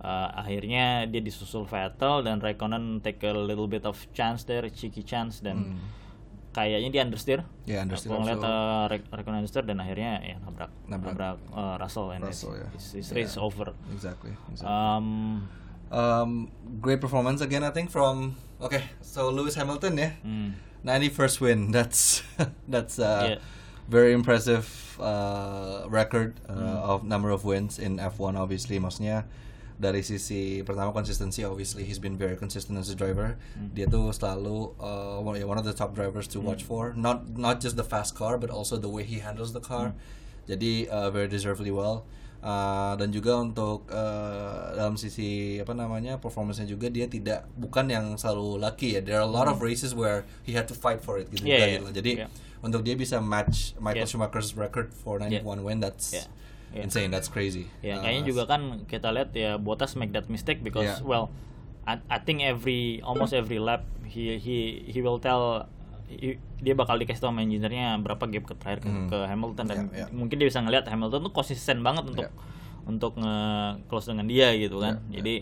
Uh, 0.06 0.30
akhirnya 0.38 1.02
dia 1.04 1.18
disusul 1.18 1.66
Vettel 1.66 2.22
dan 2.22 2.38
Raikkonen 2.38 3.02
take 3.02 3.26
a 3.26 3.34
little 3.34 3.66
bit 3.66 3.82
of 3.82 3.98
chance 4.14 4.46
there, 4.46 4.62
cheeky 4.70 5.02
chance 5.02 5.42
dan 5.42 5.74
Hmm. 5.74 5.82
kayaknya 6.54 6.88
dia 6.88 7.02
understeer. 7.02 7.40
Ya, 7.66 7.82
understeer 7.82 8.14
Aku 8.14 8.22
ngeliat 8.22 8.38
uh, 8.38 8.86
Raik- 8.86 9.10
Raikkonen 9.10 9.42
understeer 9.42 9.66
dan 9.66 9.76
akhirnya 9.76 10.22
ya 10.22 10.38
nabrak 10.38 10.70
Nabrak. 10.86 11.10
nabrak, 11.12 11.36
uh, 11.50 11.74
Russell 11.76 12.14
and 12.14 12.22
Russell, 12.22 12.54
his, 12.54 12.62
ya. 12.62 12.68
his, 12.70 12.86
his 12.94 13.06
Yeah. 13.10 13.16
race 13.18 13.34
over. 13.36 13.74
Exactly. 13.90 14.30
exactly. 14.46 14.70
Um, 14.70 15.06
um, 15.90 16.30
great 16.78 17.02
performance 17.02 17.42
again, 17.42 17.60
I 17.60 17.74
think 17.74 17.90
from 17.90 18.38
okay. 18.56 18.86
So 19.02 19.28
Lewis 19.28 19.58
Hamilton 19.58 19.98
ya, 19.98 20.10
hmm. 20.22 20.54
91st 20.80 21.36
win. 21.42 21.58
That's 21.74 22.22
that's 22.64 23.02
uh, 23.02 23.34
Yeah. 23.34 23.38
very 23.90 24.14
impressive 24.14 24.70
uh, 25.02 25.90
record 25.90 26.38
uh, 26.46 26.54
Hmm. 26.54 26.78
of 26.86 26.98
number 27.02 27.34
of 27.34 27.42
wins 27.42 27.76
in 27.76 27.98
F1 27.98 28.34
obviously 28.34 28.78
maksudnya 28.78 29.26
dari 29.76 30.00
sisi 30.00 30.64
pertama 30.64 30.88
konsistensi 30.90 31.44
obviously 31.44 31.84
he's 31.84 32.00
been 32.00 32.16
very 32.16 32.32
consistent 32.34 32.76
as 32.76 32.88
a 32.88 32.96
driver 32.96 33.36
Hmm. 33.54 33.72
dia 33.76 33.84
tuh 33.84 34.08
selalu 34.10 34.72
uh, 34.80 35.20
one, 35.20 35.36
yeah, 35.36 35.44
one 35.44 35.56
of 35.56 35.64
the 35.64 35.72
top 35.72 35.92
drivers 35.92 36.24
to 36.26 36.40
watch 36.40 36.64
for 36.64 36.96
not 36.96 37.28
not 37.36 37.60
just 37.60 37.76
the 37.76 37.84
fast 37.84 38.12
car 38.12 38.40
but 38.40 38.48
also 38.48 38.76
the 38.76 38.88
way 38.88 39.04
he 39.04 39.20
handles 39.20 39.52
the 39.52 39.60
car 39.60 39.92
jadi 40.44 40.88
uh, 40.88 41.08
very 41.08 41.26
deservedly 41.26 41.70
well 41.70 42.08
Uh, 42.46 42.94
dan 42.94 43.10
juga 43.10 43.42
untuk 43.42 43.90
uh, 43.90 44.70
dalam 44.78 44.94
sisi 44.94 45.58
apa 45.58 45.74
namanya 45.74 46.20
performance-nya 46.20 46.68
juga 46.68 46.86
dia 46.86 47.10
tidak 47.10 47.42
bukan 47.58 47.90
yang 47.90 48.06
selalu 48.14 48.60
lucky 48.60 48.94
ya 48.94 49.02
there 49.02 49.18
are 49.18 49.26
a 49.26 49.32
lot 49.32 49.50
of 49.50 49.58
races 49.58 49.98
where 49.98 50.22
he 50.46 50.54
had 50.54 50.68
to 50.70 50.76
fight 50.76 51.02
for 51.02 51.18
it 51.18 51.26
gitu 51.32 51.42
Hmm. 51.42 51.50
Yeah, 51.50 51.58
juga 51.58 51.58
yeah, 51.58 51.74
gitu 51.74 51.82
loh. 51.82 51.94
jadi 51.96 52.12
yeah. 52.22 52.28
untuk 52.62 52.86
dia 52.86 52.94
bisa 52.94 53.18
match 53.18 53.74
Michael 53.82 54.06
Yeah. 54.06 54.10
Schumacher's 54.14 54.54
record 54.54 54.94
for 54.94 55.18
91 55.18 55.42
win 55.66 55.82
that's 55.82 56.14
Yeah. 56.14 56.28
Yeah. 56.70 56.84
insane 56.84 57.08
that's 57.08 57.26
crazy 57.26 57.70
Ya, 57.80 57.96
Uh, 57.96 58.02
kayaknya 58.02 58.22
juga 58.26 58.42
kan 58.44 58.60
kita 58.84 59.08
lihat 59.10 59.30
ya 59.32 59.54
Bottas 59.56 59.94
make 59.94 60.10
that 60.10 60.26
mistake 60.26 60.60
because 60.60 60.98
Yeah. 60.98 61.06
well 61.06 61.24
I, 61.86 62.02
I 62.10 62.18
think 62.18 62.42
every 62.42 62.98
almost 63.00 63.30
every 63.30 63.62
lap 63.62 63.86
he 64.04 64.36
he 64.36 64.56
he 64.84 64.98
will 64.98 65.18
tell 65.18 65.70
he- 66.06 66.38
dia 66.58 66.74
bakal 66.74 66.98
dikasih 66.98 67.18
tahu 67.18 67.30
sama 67.30 67.42
engineer-nya 67.42 67.94
berapa 67.98 68.26
gap 68.26 68.44
ke 68.44 68.54
terakhir 68.58 68.80
ke, 68.82 68.90
Mhm. 68.90 69.06
ke 69.08 69.18
Hamilton 69.24 69.64
dan 69.66 69.78
Yeah, 69.90 70.04
yeah. 70.04 70.08
mungkin 70.10 70.36
dia 70.36 70.46
bisa 70.46 70.58
ngelihat 70.58 70.86
Hamilton 70.86 71.20
tuh 71.22 71.32
konsisten 71.32 71.82
banget 71.82 72.04
untuk 72.06 72.28
untuk 72.86 73.12
nge 73.16 73.36
close 73.86 74.06
dengan 74.06 74.26
dia 74.26 74.50
gitu 74.54 74.78
kan. 74.78 74.98
Yeah, 75.06 75.06
yeah. 75.06 75.14
Jadi 75.18 75.34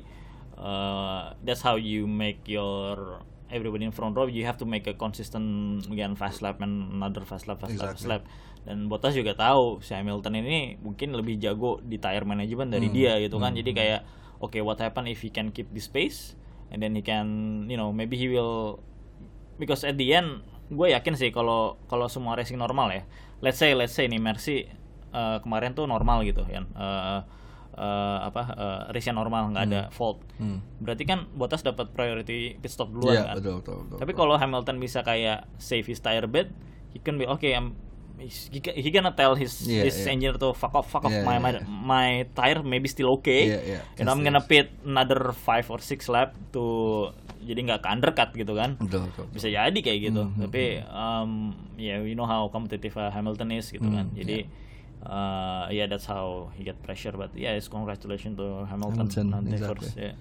uh, 0.56 1.22
that's 1.42 1.60
how 1.60 1.74
you 1.74 2.06
make 2.06 2.44
your 2.46 3.20
everybody 3.50 3.84
in 3.84 3.92
front 3.92 4.14
row 4.14 4.26
you 4.26 4.42
have 4.42 4.56
to 4.56 4.64
make 4.64 4.84
a 4.84 4.94
consistent 4.94 5.44
again 5.86 6.14
fast 6.14 6.40
lap 6.40 6.58
and 6.58 6.90
another 6.92 7.22
fast 7.22 7.46
lap 7.46 7.60
fast 7.60 7.76
lap 7.76 7.94
fast 7.94 8.02
Exactly. 8.02 8.10
lap 8.10 8.22
dan 8.64 8.88
Bottas 8.88 9.12
juga 9.12 9.32
tahu 9.32 9.80
si 9.80 9.92
Hamilton 9.92 10.40
ini 10.40 10.80
mungkin 10.80 11.12
lebih 11.12 11.36
jago 11.36 11.78
di 11.80 11.96
tire 11.96 12.24
management 12.24 12.72
dari 12.72 12.88
Hmm. 12.88 12.96
dia 12.96 13.12
gitu 13.20 13.36
kan. 13.36 13.52
Jadi 13.52 13.70
kayak 13.70 14.00
oke 14.40 14.56
what 14.60 14.80
happen 14.80 15.04
if 15.04 15.20
he 15.20 15.28
can 15.28 15.48
keep 15.48 15.68
this 15.70 15.86
pace 15.86 16.32
and 16.72 16.80
then 16.80 16.92
he 16.92 17.00
can 17.00 17.26
you 17.64 17.76
know 17.76 17.92
maybe 17.92 18.16
he 18.16 18.26
will 18.26 18.80
because 19.56 19.84
at 19.84 19.94
the 19.94 20.10
end 20.10 20.40
gue 20.66 20.88
yakin 20.90 21.12
sih 21.12 21.28
kalau 21.28 21.76
kalau 21.86 22.08
semua 22.08 22.34
racing 22.34 22.56
normal 22.56 22.88
ya. 22.88 23.04
Let's 23.38 23.60
say 23.60 23.76
let's 23.76 23.92
say 23.92 24.08
nih 24.08 24.16
Mercy 24.16 24.64
uh, 25.12 25.38
kemarin 25.38 25.76
tuh 25.76 25.84
normal 25.84 26.24
gitu 26.24 26.40
ya 26.48 26.64
uh, 26.72 27.20
uh, 27.76 28.18
apa 28.24 28.42
uh, 28.50 28.80
race 28.90 29.12
normal 29.12 29.52
nggak 29.52 29.64
ada 29.68 29.80
fault. 29.92 30.24
Hmm. 30.40 30.64
berarti 30.80 31.04
kan 31.04 31.28
Bottas 31.30 31.60
dapat 31.60 31.92
priority 31.92 32.56
pit 32.56 32.72
stop 32.72 32.90
duluan 32.90 33.12
Iya, 33.14 33.22
kan? 33.28 33.34
betul, 33.38 33.54
betul, 33.60 33.76
betul, 33.84 33.98
tapi 34.00 34.12
kalau 34.14 34.34
Hamilton 34.34 34.80
bisa 34.80 35.04
kayak 35.04 35.44
save 35.60 35.84
his 35.84 36.00
tire 36.00 36.24
bed 36.24 36.50
he 36.90 36.98
can 36.98 37.20
be 37.20 37.26
okay 37.28 37.52
I'm 37.52 37.76
he's- 38.18 38.48
he, 38.52 38.90
gonna 38.90 39.10
tell 39.12 39.34
his 39.34 39.64
Yeah, 39.64 39.84
his 39.84 39.96
yeah. 39.98 40.12
engineer 40.12 40.36
to 40.38 40.54
fuck 40.54 40.74
off 40.74 40.86
fuck 40.86 41.04
off 41.04 41.12
Yeah, 41.12 41.26
my, 41.26 41.36
yeah, 41.36 41.44
my 41.44 41.50
yeah. 41.52 41.64
my 41.66 42.08
tire 42.32 42.62
maybe 42.62 42.86
still 42.86 43.18
okay 43.18 43.42
Yeah, 43.50 43.62
yeah. 43.78 43.98
and 43.98 44.06
I'm 44.06 44.22
gonna 44.22 44.42
pit 44.42 44.70
another 44.86 45.34
five 45.34 45.66
or 45.68 45.78
six 45.82 46.06
lap 46.06 46.32
to 46.54 46.64
jadi 47.44 47.60
nggak 47.60 47.80
ke 47.84 47.88
undercut 47.90 48.30
gitu 48.32 48.56
kan 48.56 48.80
betul, 48.80 49.04
betul, 49.04 49.24
betul. 49.28 49.34
bisa 49.36 49.48
jadi 49.52 49.78
kayak 49.84 49.98
gitu 50.08 50.22
Hmm, 50.24 50.40
tapi 50.40 50.80
um, 50.88 51.52
ya 51.76 52.00
we 52.00 52.16
know 52.16 52.24
how 52.24 52.48
competitive 52.48 52.96
uh, 52.96 53.12
Hamilton 53.12 53.52
is 53.52 53.68
gitu 53.68 53.84
kan 53.84 54.08
Hmm, 54.08 54.16
jadi 54.16 54.48
uh, 55.04 55.68
yeah 55.68 55.84
that's 55.84 56.08
how 56.08 56.48
he 56.56 56.64
get 56.64 56.80
pressure 56.80 57.12
but 57.12 57.28
yeah 57.36 57.52
it's 57.52 57.68
congratulations 57.68 58.38
to 58.38 58.64
Hamilton, 58.64 59.04
Hamilton, 59.12 59.52
exactly. 59.52 59.84
first, 59.84 59.96
yeah. 60.00 60.14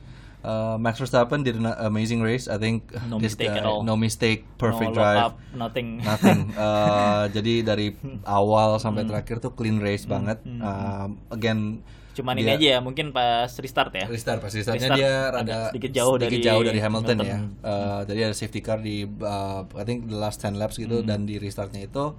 Uh, 0.44 0.76
Max 0.76 1.00
Verstappen 1.00 1.40
did 1.40 1.56
an 1.56 1.66
amazing 1.82 2.20
race. 2.20 2.46
I 2.46 2.56
think 2.58 2.84
No 3.08 3.16
this 3.16 3.32
mistake 3.32 3.48
guy- 3.50 3.60
at 3.60 3.66
all. 3.66 3.80
No 3.82 3.96
mistake, 3.96 4.44
perfect 4.58 4.92
no 4.92 5.00
drive. 5.00 5.20
up, 5.24 5.34
nothing 5.54 5.98
Nothing. 6.04 6.52
Uh, 6.60 7.26
jadi 7.30 7.64
dari 7.64 7.96
awal 8.24 8.76
sampai 8.76 9.04
terakhir 9.04 9.40
tuh 9.40 9.52
clean 9.52 9.80
race 9.80 10.04
banget. 10.04 10.44
Um, 10.44 11.16
again, 11.30 11.80
cuman 12.14 12.36
ini 12.36 12.46
dia- 12.46 12.54
aja 12.54 12.68
ya 12.70 12.80
mungkin 12.80 13.10
pas 13.10 13.50
restart 13.50 13.90
ya 13.90 14.06
Restart 14.06 14.38
pas 14.38 14.52
restartnya 14.52 14.86
Restart 14.86 15.00
dia 15.00 15.14
rada 15.32 15.58
sedikit 15.72 15.92
jauh 15.92 16.16
dari 16.16 16.38
jauh 16.40 16.62
dari 16.62 16.78
Hamilton, 16.78 17.18
ya. 17.18 17.40
Hamilton. 17.42 17.66
Uh, 17.66 18.02
jadi 18.06 18.20
ada 18.28 18.36
safety 18.36 18.60
car 18.60 18.78
di 18.80 19.02
uh, 19.08 19.66
I 19.74 19.84
think 19.84 20.06
the 20.06 20.20
last 20.20 20.38
10 20.38 20.54
laps 20.54 20.78
gitu 20.78 21.02
Hmm. 21.02 21.10
dan 21.10 21.24
di 21.24 21.40
restartnya 21.40 21.82
itu 21.82 22.14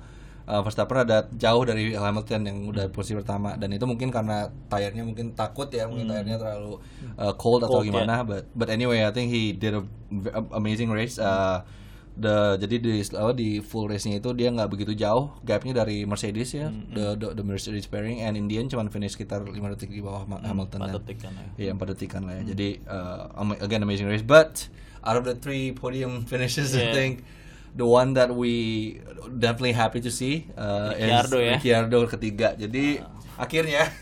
uh, 0.44 0.60
Verstappen 0.60 0.98
ada 1.00 1.28
jauh 1.30 1.62
dari 1.62 1.92
Hamilton 1.92 2.40
yang 2.42 2.58
udah 2.66 2.84
Hmm. 2.84 2.92
posisi 2.92 3.12
pertama 3.12 3.54
dan 3.54 3.70
itu 3.70 3.82
mungkin 3.82 4.08
karena 4.08 4.38
tayarnya 4.66 5.02
mungkin 5.02 5.32
takut 5.32 5.68
ya 5.68 5.84
mungkin 5.84 6.06
tayarnya 6.06 6.36
terlalu 6.36 6.78
uh, 7.14 7.32
cold 7.34 7.62
atau 7.62 7.80
Hmm. 7.80 7.80
Cold, 7.80 7.88
gimana 7.90 8.14
but 8.22 8.44
but 8.52 8.68
anyway 8.68 9.00
I 9.00 9.10
think 9.10 9.28
he 9.28 9.52
did 9.52 9.72
a, 9.72 9.82
amazing 10.52 10.88
race 10.88 11.16
uh, 11.16 11.64
the 12.14 12.54
jadi 12.56 12.76
di 12.78 12.90
apa, 13.10 13.32
di 13.32 13.58
full 13.58 13.84
race-nya 13.84 14.16
itu 14.16 14.30
dia 14.32 14.46
nggak 14.48 14.70
begitu 14.70 14.94
jauh 14.94 15.34
gapnya 15.42 15.74
dari 15.76 16.04
Mercedes 16.04 16.54
ya 16.54 16.70
Hmm, 16.70 16.86
the, 16.88 17.06
the 17.16 17.28
the 17.34 17.42
Mercedes 17.42 17.84
pairing 17.84 18.20
and 18.20 18.34
in 18.34 18.46
the 18.46 18.54
end 18.54 18.68
cuma 18.68 18.86
finish 18.86 19.12
sekitar 19.12 19.42
5 19.42 19.50
detik 19.50 19.90
di 19.90 19.98
bawah 19.98 20.22
Ma- 20.24 20.38
Hamilton 20.40 20.78
empat 20.78 20.88
dan- 20.88 20.96
detik 21.00 21.18
kan 21.20 21.32
ya. 21.32 21.46
Iya 21.58 21.70
empat 21.72 21.86
detikan 21.90 22.22
lah 22.22 22.38
ya. 22.38 22.54
Jadi 22.54 22.68
uh, 22.84 23.26
again 23.58 23.82
amazing 23.82 24.06
race. 24.06 24.22
But 24.22 24.70
out 25.02 25.16
of 25.16 25.24
the 25.24 25.34
three 25.34 25.72
podium 25.72 26.22
finishes, 26.24 26.70
I 26.72 26.80
Yeah. 26.80 26.94
think 26.94 27.12
the 27.74 27.84
one 27.84 28.14
that 28.14 28.30
we 28.30 28.52
definitely 29.34 29.72
happy 29.72 29.98
to 29.98 30.08
see 30.08 30.46
uh, 30.54 30.94
Ricciardo 30.94 31.38
ya. 31.38 31.52
Ricciardo 31.56 31.98
ketiga. 32.06 32.54
Jadi 32.54 33.02
akhirnya 33.34 33.90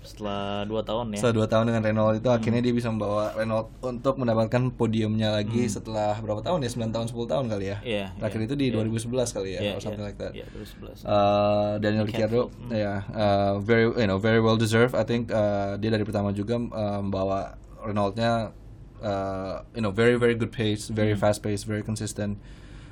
setelah 0.00 0.64
dua 0.64 0.82
tahun 0.82 1.12
ya 1.14 1.22
setelah 1.22 1.34
dua 1.36 1.46
tahun 1.46 1.64
dengan 1.70 1.82
Renault 1.84 2.18
itu 2.18 2.28
akhirnya 2.28 2.58
dia 2.60 2.72
bisa 2.72 2.88
membawa 2.88 3.30
Renault 3.36 3.70
untuk 3.80 4.16
mendapatkan 4.16 4.72
podiumnya 4.74 5.30
lagi 5.30 5.68
setelah 5.68 6.18
berapa 6.18 6.40
tahun 6.40 6.64
ya? 6.64 6.70
9 6.72 6.90
tahun 6.90 7.06
10 7.06 7.30
tahun 7.30 7.44
kali 7.46 7.64
ya. 7.68 7.78
Iya, 7.84 8.06
Terakhir 8.18 8.40
iya, 8.40 8.46
itu 8.48 8.54
di 8.56 8.66
iya. 8.66 8.80
2011 8.80 9.36
kali 9.36 9.50
ya 9.54 9.60
Iya, 9.60 9.72
or 9.76 9.80
something 9.80 10.02
iya, 10.02 10.08
like 10.10 10.18
that. 10.18 10.32
iya, 10.34 10.44
2011. 10.50 11.04
Uh, 11.04 11.72
Daniel 11.78 12.04
Ricciardo, 12.04 12.40
Canfield. 12.48 12.74
ya, 12.74 12.94
uh, 13.12 13.52
very 13.60 13.86
you 13.86 14.08
know 14.08 14.18
very 14.18 14.40
well 14.40 14.56
deserved. 14.56 14.96
I 14.96 15.04
think 15.04 15.30
uh, 15.30 15.78
dia 15.78 15.88
dari 15.88 16.02
pertama 16.02 16.32
juga 16.32 16.58
uh, 16.58 16.98
membawa 16.98 17.54
Renault-nya, 17.80 18.50
uh, 18.98 19.54
you 19.72 19.80
know 19.80 19.92
very 19.92 20.16
very 20.16 20.34
good 20.34 20.50
pace, 20.50 20.88
very 20.88 21.12
Hmm. 21.12 21.22
fast 21.22 21.40
pace, 21.40 21.62
very 21.62 21.80
consistent. 21.80 22.40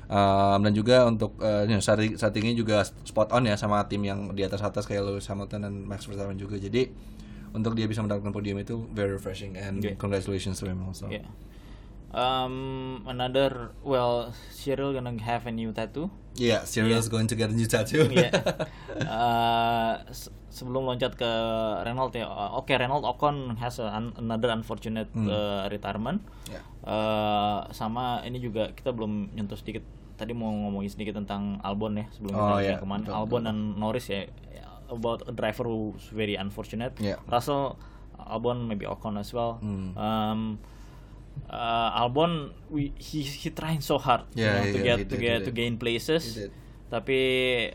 Um, 0.09 0.65
dan 0.65 0.73
juga 0.73 1.05
untuk 1.05 1.37
uh, 1.37 1.63
you 1.63 1.77
know, 1.77 1.79
starting, 1.79 2.17
startingnya 2.17 2.57
juga 2.57 2.81
spot 2.81 3.29
on 3.29 3.45
ya 3.45 3.53
sama 3.53 3.85
tim 3.85 4.01
yang 4.01 4.33
di 4.33 4.41
atas 4.41 4.57
atas 4.59 4.83
kayak 4.83 5.05
Lewis 5.05 5.29
Hamilton 5.29 5.69
dan 5.69 5.73
Max 5.85 6.09
Verstappen 6.09 6.33
juga. 6.33 6.57
Jadi 6.57 6.89
untuk 7.49 7.77
dia 7.77 7.85
bisa 7.85 8.01
mendapatkan 8.01 8.29
podium 8.29 8.57
itu 8.57 8.89
very 8.89 9.13
refreshing 9.13 9.53
and 9.53 9.81
Yeah. 9.81 9.93
congratulations 9.95 10.57
to 10.57 10.65
him 10.65 10.81
also. 10.81 11.09
Yeah. 11.09 11.29
Um, 12.09 13.05
another 13.05 13.69
well, 13.85 14.33
Cyril 14.49 14.97
gonna 14.97 15.13
have 15.21 15.45
a 15.45 15.53
new 15.53 15.69
tattoo. 15.69 16.09
Yeah, 16.33 16.65
Cyril 16.65 16.97
is 16.97 17.05
going 17.05 17.29
to 17.29 17.37
get 17.37 17.49
a 17.49 17.53
new 17.53 17.69
tattoo. 17.69 18.09
Iya. 18.09 18.33
Uh, 18.97 19.93
se- 20.09 20.33
sebelum 20.49 20.89
loncat 20.89 21.13
ke 21.13 21.29
Renault 21.85 22.09
ya, 22.13 22.25
uh, 22.25 22.57
oke 22.57 22.73
Renault 22.73 23.05
Ocon 23.05 23.53
has 23.61 23.77
a 23.77 23.93
un- 23.93 24.17
another 24.17 24.49
unfortunate 24.49 25.05
Hmm. 25.13 25.29
uh, 25.29 25.69
retirement. 25.69 26.25
Yeah. 26.49 26.65
Uh, 26.81 27.69
sama 27.71 28.25
ini 28.25 28.41
juga 28.41 28.73
kita 28.73 28.89
belum 28.89 29.37
nyentuh 29.37 29.57
sedikit. 29.59 29.85
Tadi 30.19 30.35
mau 30.35 30.51
ngomongin 30.51 30.91
sedikit 30.91 31.15
tentang 31.15 31.63
Albon 31.63 31.95
ya 31.95 32.05
sebelum 32.11 32.35
Oh, 32.35 32.59
kita 32.59 32.59
iya, 32.59 32.75
ke 32.75 32.83
ke 32.83 32.85
mana. 32.85 33.01
betul, 33.01 33.15
Albon 33.15 33.39
betul. 33.39 33.47
dan 33.47 33.57
Norris 33.79 34.05
ya 34.05 34.21
about 34.91 35.23
a 35.23 35.31
driver 35.31 35.63
who's 35.63 36.11
very 36.11 36.35
unfortunate. 36.35 36.91
Yeah. 36.99 37.23
Russell, 37.25 37.79
Albon, 38.19 38.67
maybe 38.67 38.83
Ocon 38.83 39.15
as 39.15 39.31
well. 39.31 39.63
Hmm. 39.63 39.95
Um, 39.95 40.41
uh, 41.47 41.89
Albon, 41.95 42.51
we, 42.67 42.91
he 42.97 43.23
he 43.23 43.47
trying 43.49 43.79
so 43.79 43.95
hard 43.97 44.27
you 44.35 44.43
Yeah, 44.43 44.59
know, 44.59 44.65
to 44.67 44.77
yeah, 44.77 44.83
get 44.83 44.97
he 44.99 45.05
to 45.05 45.15
did, 45.15 45.21
get 45.21 45.37
to 45.39 45.51
did. 45.51 45.55
gain 45.55 45.73
places. 45.77 46.23
Did. 46.35 46.51
Tapi 46.89 47.19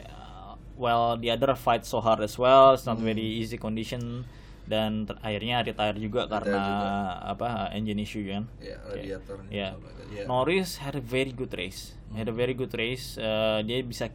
uh, 0.05 0.53
well 0.75 1.15
the 1.17 1.31
other 1.31 1.55
fight 1.55 1.87
so 1.87 2.03
hard 2.03 2.21
as 2.21 2.37
well. 2.37 2.75
It's 2.75 2.85
not 2.85 3.01
Hmm. 3.01 3.09
very 3.09 3.25
easy 3.41 3.57
condition 3.57 4.27
dan 4.65 4.91
akhirnya 5.21 5.61
retire 5.61 5.97
juga 5.97 6.25
Retire 6.25 6.41
karena 6.47 6.59
juga. 6.59 6.89
apa 7.27 7.47
engine 7.71 8.01
issue 8.01 8.25
kan. 8.25 8.49
Yeah, 8.59 8.81
Oke. 8.83 8.97
radiator. 8.97 9.37
Yeah. 9.49 9.73
Yeah. 10.09 10.25
Norris 10.25 10.79
had 10.79 10.95
a 10.95 11.03
very 11.03 11.31
good 11.31 11.53
race. 11.53 11.93
Had 12.11 12.27
a 12.27 12.35
very 12.35 12.53
good 12.53 12.73
race. 12.73 13.15
Uh, 13.15 13.61
dia 13.61 13.81
bisa 13.81 14.09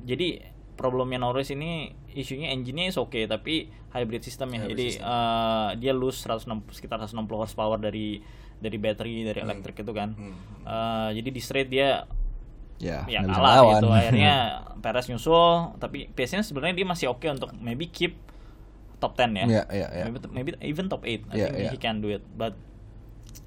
jadi 0.00 0.42
problemnya 0.74 1.18
Norris 1.18 1.50
ini 1.50 1.90
isunya 2.08 2.50
engine-nya 2.50 2.86
is 2.86 2.96
oke 2.96 3.18
tapi 3.24 3.66
hybrid 3.88 4.20
system 4.20 4.50
ya. 4.50 4.62
Hybrid 4.62 4.70
Jadi 4.72 4.86
system. 4.92 5.06
uh, 5.06 5.70
dia 5.74 5.92
lose 5.92 6.18
160 6.20 6.70
sekitar 6.70 6.98
160 7.00 7.18
horsepower 7.30 7.78
dari 7.78 8.18
dari 8.58 8.76
battery 8.76 9.22
dari 9.22 9.38
Hmm. 9.38 9.48
elektrik 9.48 9.78
itu 9.78 9.92
kan. 9.92 10.12
Hmm. 10.12 10.34
Uh, 10.62 11.10
jadi 11.12 11.28
di 11.28 11.40
straight 11.40 11.68
dia 11.68 12.02
Ya, 12.78 13.02
ya 13.10 13.26
bisa 13.26 13.34
kalah 13.34 13.74
gitu 13.74 13.90
akhirnya 13.90 14.34
Perez 14.86 15.10
nyusul 15.10 15.74
tapi 15.76 16.06
pace-nya 16.08 16.46
sebenarnya 16.46 16.78
dia 16.78 16.86
masih 16.86 17.10
oke 17.10 17.26
untuk 17.26 17.50
maybe 17.58 17.90
keep 17.90 18.14
top 18.98 19.14
10 19.14 19.34
ya 19.34 19.44
Iya, 19.46 19.62
iya, 19.70 19.86
iya. 19.92 20.04
maybe, 20.06 20.18
maybe 20.30 20.50
even 20.60 20.86
top 20.86 21.02
8 21.02 21.26
I 21.30 21.34
Iya, 21.34 21.46
think 21.46 21.54
iya. 21.58 21.70
he 21.70 21.78
can 21.78 21.98
do 21.98 22.10
it 22.10 22.22
but 22.34 22.54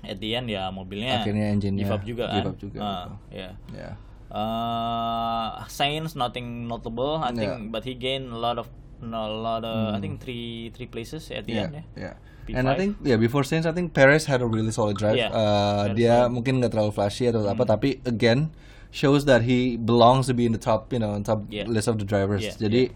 at 0.02 0.18
the 0.18 0.34
end 0.34 0.48
ya 0.48 0.72
mobilnya 0.72 1.22
Akhirnya 1.22 1.52
engine-nya 1.52 1.84
give 1.84 1.94
up 1.94 2.04
juga 2.04 2.26
give 2.28 2.40
kan 2.40 2.46
up 2.48 2.58
juga, 2.58 2.78
Ah, 2.80 2.88
betul. 2.90 3.16
ya 3.32 3.50
Ya. 3.72 3.90
uh, 4.32 5.48
Sainz 5.68 6.16
nothing 6.16 6.66
notable 6.66 7.20
I 7.20 7.32
think 7.32 7.52
Yeah. 7.52 7.70
but 7.70 7.84
he 7.84 7.94
gained 7.94 8.32
a 8.32 8.40
lot 8.40 8.58
of 8.58 8.68
no, 9.02 9.18
a 9.26 9.34
lot 9.34 9.64
of 9.66 9.76
I 9.76 9.98
Hmm. 9.98 10.02
think 10.02 10.14
three 10.22 10.70
three 10.72 10.86
places 10.86 11.30
at 11.30 11.46
the 11.46 11.58
Yeah, 11.58 11.66
end 11.68 11.74
ya 11.74 11.84
yeah. 11.98 12.16
P5. 12.46 12.54
And 12.58 12.66
I 12.66 12.74
think 12.78 12.92
yeah 13.02 13.18
before 13.18 13.42
Sainz 13.42 13.66
I 13.66 13.74
think 13.74 13.92
Perez 13.92 14.26
had 14.26 14.42
a 14.42 14.48
really 14.48 14.72
solid 14.72 14.98
drive. 14.98 15.18
Yeah, 15.18 15.34
Uh, 15.34 15.94
dia 15.94 16.26
solid. 16.26 16.34
mungkin 16.34 16.54
nggak 16.62 16.72
terlalu 16.72 16.94
flashy 16.94 17.26
atau 17.28 17.46
apa 17.46 17.66
tapi 17.66 17.98
again 18.06 18.54
shows 18.92 19.24
that 19.24 19.42
he 19.42 19.80
belongs 19.80 20.28
to 20.28 20.36
be 20.36 20.44
in 20.44 20.52
the 20.52 20.60
top, 20.60 20.92
you 20.92 21.00
know, 21.00 21.16
top 21.24 21.48
Yeah. 21.48 21.64
list 21.64 21.88
of 21.88 21.96
the 21.96 22.04
drivers. 22.04 22.44
Yeah, 22.44 22.60
Jadi 22.60 22.92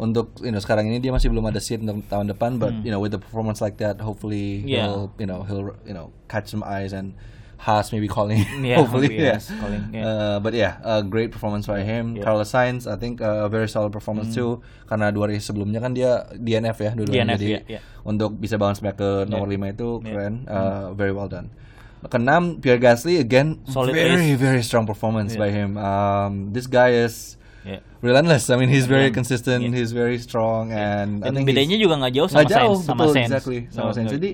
untuk 0.00 0.40
you 0.40 0.48
know 0.48 0.56
sekarang 0.58 0.88
ini 0.88 0.96
dia 0.96 1.12
masih 1.12 1.28
belum 1.28 1.44
ada 1.44 1.60
seat 1.60 1.84
untuk 1.84 2.00
tahun 2.08 2.32
depan, 2.32 2.56
but 2.56 2.72
you 2.80 2.88
know 2.88 2.96
with 2.96 3.12
the 3.12 3.20
performance 3.20 3.60
like 3.60 3.76
that, 3.76 4.00
hopefully 4.00 4.64
Hmm. 4.64 4.72
Yeah. 4.72 4.84
he'll 4.88 5.06
you 5.20 5.28
know 5.28 5.44
he'll 5.44 5.76
you 5.84 5.92
know 5.92 6.08
catch 6.26 6.48
some 6.48 6.64
eyes 6.64 6.96
and 6.96 7.12
Haas 7.60 7.92
maybe 7.92 8.08
calling. 8.08 8.40
Yeah, 8.64 8.76
hopefully, 8.80 9.12
yeah. 9.12 9.36
Haas 9.36 9.52
calling, 9.52 9.92
yeah. 9.92 10.08
Uh, 10.08 10.36
but 10.40 10.56
yeah, 10.56 10.80
a 10.80 11.04
great 11.04 11.28
performance 11.28 11.68
by 11.68 11.84
him. 11.84 12.16
Yeah. 12.16 12.24
Carlos 12.24 12.48
Sainz, 12.48 12.88
I 12.88 12.96
think 12.96 13.20
uh, 13.20 13.44
a 13.44 13.48
very 13.52 13.68
solid 13.68 13.92
performance 13.92 14.32
too. 14.32 14.64
Karena 14.88 15.12
dua 15.12 15.28
race 15.28 15.44
sebelumnya 15.44 15.76
kan 15.76 15.92
dia 15.92 16.24
DNF 16.32 16.80
ya. 16.80 16.96
DNF, 16.96 17.36
Jadi 17.36 17.48
yeah, 17.60 17.76
yeah. 17.76 17.82
untuk 18.00 18.40
bisa 18.40 18.56
bounce 18.56 18.80
back 18.80 18.96
ke 18.96 19.28
nomor 19.28 19.44
Yeah. 19.52 19.60
5 19.68 19.76
itu 19.76 19.88
Yeah. 20.00 20.08
keren. 20.08 20.34
Uh, 20.48 20.96
Very 20.96 21.12
well 21.12 21.28
done. 21.28 21.52
Keenam 22.00 22.64
Pierre 22.64 22.80
Gasly 22.80 23.20
again 23.20 23.60
Solid 23.68 23.92
very 23.92 24.32
race. 24.32 24.40
very 24.40 24.64
strong 24.64 24.88
performance 24.88 25.36
Yeah. 25.36 25.44
by 25.44 25.48
him. 25.52 25.76
Um, 25.76 26.56
this 26.56 26.64
guy 26.64 26.96
is 26.96 27.36
Yeah. 27.60 27.80
relentless. 28.00 28.48
I 28.48 28.56
mean 28.56 28.72
he's 28.72 28.88
very 28.88 29.12
Yeah. 29.12 29.18
consistent. 29.18 29.60
Yeah. 29.60 29.76
He's 29.76 29.92
very 29.92 30.16
strong 30.16 30.72
and 30.72 31.20
I 31.20 31.28
think 31.28 31.44
bedanya 31.44 31.76
juga 31.76 32.00
nggak 32.00 32.14
jauh 32.16 32.28
sama 32.28 32.40
nggak 32.44 32.52
jauh, 32.56 32.74
Sainz, 32.76 32.86
sama 32.88 33.00
betul, 33.04 33.14
Sainz. 33.14 33.28
exactly, 33.28 33.58
sama 33.68 33.90
Sainz. 33.92 34.08
no. 34.08 34.16
Jadi 34.16 34.30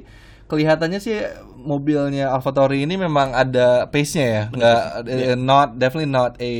kelihatannya 0.46 1.02
sih 1.02 1.18
mobilnya 1.58 2.30
AlphaTauri 2.30 2.86
ini 2.86 2.94
memang 2.94 3.34
ada 3.34 3.90
pace-nya 3.90 4.26
ya, 4.30 4.42
nggak 4.54 4.78
uh, 5.02 5.34
not 5.34 5.74
definitely 5.74 6.06
not 6.06 6.38
a 6.38 6.52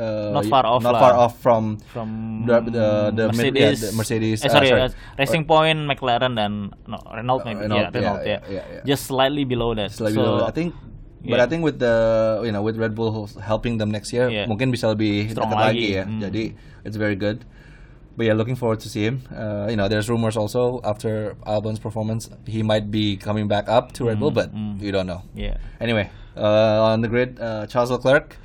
uh, 0.00 0.32
Not 0.40 0.48
far 0.48 0.64
off 0.64 0.80
not 0.80 0.96
lah. 0.96 1.00
far 1.04 1.14
off 1.20 1.36
from 1.36 1.76
from 1.92 2.08
the 2.48 2.56
the, 2.64 2.88
the 3.12 3.24
mid- 3.36 3.52
Mercedes, 3.52 3.60
yeah, 3.60 3.92
the 3.92 3.92
Mercedes 3.92 4.38
eh, 4.40 4.48
uh, 4.48 4.52
sorry, 4.56 4.68
sorry. 4.72 4.82
uh, 4.88 4.96
Racing 5.20 5.44
Point, 5.44 5.84
McLaren 5.84 6.32
dan 6.32 6.72
no, 6.88 6.96
Renault 7.12 7.44
Uh, 7.44 7.52
maybe, 7.52 7.60
Renault, 7.68 7.76
yeah, 7.76 7.92
Renault, 7.92 8.20
yeah, 8.24 8.24
yeah, 8.24 8.40
yeah, 8.48 8.64
yeah. 8.80 8.82
just 8.88 9.04
slightly 9.04 9.44
below 9.44 9.76
that. 9.76 9.92
Slightly 9.92 10.16
so, 10.16 10.24
below 10.24 10.36
that. 10.40 10.48
I 10.48 10.54
think, 10.56 10.72
but. 11.24 11.40
I 11.40 11.46
think 11.46 11.60
with 11.62 11.78
the 11.78 12.40
you 12.44 12.52
know 12.52 12.62
with 12.62 12.76
Red 12.76 12.94
Bull 12.94 13.28
helping 13.40 13.76
them 13.76 13.90
next 13.90 14.12
year, 14.12 14.28
Yeah. 14.32 14.48
mungkin 14.48 14.72
bisa 14.72 14.88
lebih 14.88 15.30
Strong 15.32 15.52
dekat 15.52 15.58
lagi. 15.60 15.76
lagi, 15.76 15.86
ya. 16.00 16.04
hmm. 16.08 16.20
Jadi 16.24 16.44
it's 16.84 16.96
very 16.96 17.16
good. 17.16 17.44
But 18.16 18.28
yeah, 18.28 18.36
looking 18.36 18.56
forward 18.58 18.80
to 18.84 18.88
see 18.92 19.06
him. 19.08 19.24
Uh, 19.32 19.68
you 19.72 19.76
know, 19.80 19.88
there's 19.88 20.08
rumors 20.08 20.36
also 20.36 20.82
after 20.84 21.36
Albon's 21.48 21.80
performance, 21.80 22.28
he 22.44 22.60
might 22.60 22.90
be 22.92 23.16
coming 23.16 23.48
back 23.48 23.64
up 23.68 23.92
to 23.96 24.08
Red 24.12 24.20
Bull, 24.20 24.28
but 24.34 24.52
you 24.80 24.92
don't 24.92 25.08
know. 25.08 25.24
yeah. 25.32 25.56
Anyway, 25.80 26.12
uh, 26.36 26.92
on 26.92 27.00
the 27.00 27.08
grid, 27.08 27.40
uh, 27.40 27.64
Charles 27.64 27.88
Leclerc 27.88 28.36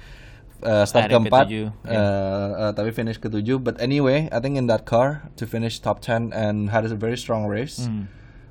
uh, 0.64 0.86
start 0.88 1.12
keempat, 1.12 1.52
ketujuh, 1.52 1.68
uh, 1.86 1.92
uh, 1.92 2.72
tapi 2.72 2.94
finish 2.96 3.20
ketujuh. 3.20 3.60
But 3.60 3.82
anyway, 3.84 4.32
I 4.32 4.40
think 4.40 4.56
in 4.56 4.72
that 4.72 4.86
car 4.88 5.28
to 5.36 5.44
finish 5.44 5.84
top 5.84 6.00
10 6.00 6.32
and 6.32 6.70
had 6.72 6.88
a 6.88 6.96
very 6.96 7.18
strong 7.20 7.44
race. 7.46 7.90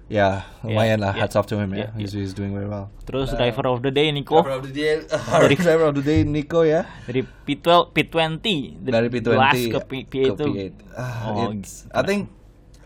Hmm. 0.04 0.12
Yeah, 0.12 0.44
lumayan 0.60 1.00
lah. 1.00 1.16
yeah. 1.16 1.24
Hats 1.24 1.32
off 1.34 1.48
to 1.48 1.56
him. 1.56 1.72
Yeah, 1.72 1.88
Yeah, 1.88 1.90
he's, 1.96 2.12
he's 2.12 2.32
doing 2.32 2.52
very 2.52 2.68
well. 2.68 2.92
Terus 3.04 3.32
driver 3.32 3.64
of 3.66 3.80
the 3.80 3.88
day 3.88 4.12
Nico 4.12 4.44
Driver 4.44 4.60
of 4.60 4.62
the 4.62 4.72
day, 4.72 5.00
driver 5.56 5.86
of 5.88 5.94
the 5.96 6.04
day 6.04 6.20
Nico 6.22 6.60
ya. 6.60 6.84
dari 7.04 7.24
P12 7.24 7.88
P20 7.90 8.44
the 8.84 8.90
Dari 8.92 9.08
P20 9.08 9.32
last 9.32 9.64
ke 9.64 9.78
P, 9.80 9.92
P8 10.04 10.12
ke 10.12 10.18
itu. 10.28 10.46
P8. 10.46 10.72
Ah, 10.92 11.16
Oh, 11.26 11.48
it's- 11.50 11.88
I 11.88 12.04
think 12.04 12.28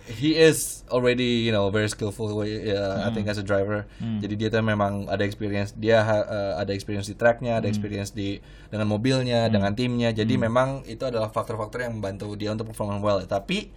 he 0.08 0.32
is 0.32 0.87
already 0.88 1.44
you 1.44 1.52
know 1.52 1.68
very 1.68 1.84
skillful 1.84 2.32
uh, 2.32 2.40
I 2.40 2.72
Hmm. 2.72 3.12
think 3.12 3.26
as 3.26 3.37
a 3.37 3.44
driver. 3.44 3.84
Jadi 4.00 4.38
dia 4.38 4.48
tuh 4.48 4.62
memang 4.62 5.04
ada 5.04 5.20
experience 5.20 5.75
dia 5.75 6.00
uh, 6.00 6.56
ada 6.56 6.70
experience 6.70 7.10
di 7.10 7.18
tracknya, 7.18 7.58
Hmm. 7.58 7.60
ada 7.60 7.68
experience 7.68 8.14
di 8.14 8.38
dengan 8.70 8.87
mobilnya, 8.87 9.50
dengan 9.50 9.75
timnya. 9.75 10.14
Jadi 10.14 10.38
memang 10.38 10.87
itu 10.87 11.02
adalah 11.02 11.28
faktor-faktor 11.28 11.82
yang 11.82 11.98
membantu 11.98 12.32
dia 12.34 12.54
untuk 12.54 12.70
perform 12.70 13.02
well. 13.02 13.20
Tapi 13.20 13.68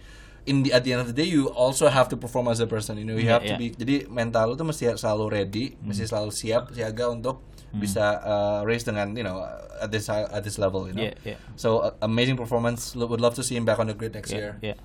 in 0.44 0.62
the 0.62 0.74
at 0.74 0.82
the 0.82 0.90
end 0.90 1.00
of 1.00 1.06
the 1.06 1.14
day 1.14 1.24
you 1.24 1.46
also 1.48 1.86
have 1.86 2.08
to 2.08 2.16
perform 2.16 2.48
as 2.48 2.58
a 2.58 2.66
person. 2.66 2.98
You 2.98 3.06
know 3.06 3.14
you 3.14 3.26
Yeah, 3.26 3.38
have 3.38 3.46
to 3.46 3.54
yeah. 3.54 3.62
be 3.62 3.70
jadi 3.72 4.10
mental 4.10 4.50
lu 4.50 4.54
tuh 4.54 4.66
mesti 4.66 4.90
selalu 4.94 5.24
ready, 5.30 5.64
Hmm. 5.78 5.90
mesti 5.90 6.04
selalu 6.04 6.30
siap 6.30 6.70
siaga 6.70 7.06
untuk 7.08 7.42
bisa 7.72 8.20
uh, 8.20 8.60
race 8.62 8.84
dengan 8.84 9.16
you 9.16 9.24
know 9.24 9.40
at 9.78 9.88
this 9.88 10.10
at 10.10 10.42
this 10.42 10.58
level. 10.58 10.84
You 10.84 10.94
know. 10.94 11.06
Yeah, 11.06 11.16
yeah. 11.24 11.38
So 11.54 11.68
uh, 11.88 11.96
amazing 12.00 12.36
performance. 12.36 12.92
Would 12.92 13.22
love 13.22 13.38
to 13.38 13.42
see 13.42 13.54
him 13.54 13.64
back 13.64 13.78
on 13.78 13.86
the 13.86 13.94
grid 13.94 14.12
next 14.12 14.28
year. 14.28 14.58
Yeah. 14.60 14.76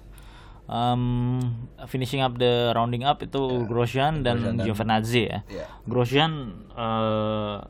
Um, 0.68 1.68
finishing 1.88 2.20
up 2.20 2.36
the 2.36 2.76
rounding 2.76 3.08
up 3.08 3.24
itu 3.24 3.40
Grosjean 3.72 4.20
dan 4.20 4.44
Grosjean 4.44 4.56
dan- 4.60 4.66
Giovinazzi 4.68 5.24
ya. 5.24 5.40
Yeah. 5.48 5.68
Grosjean 5.88 6.32
uh, 6.76 7.64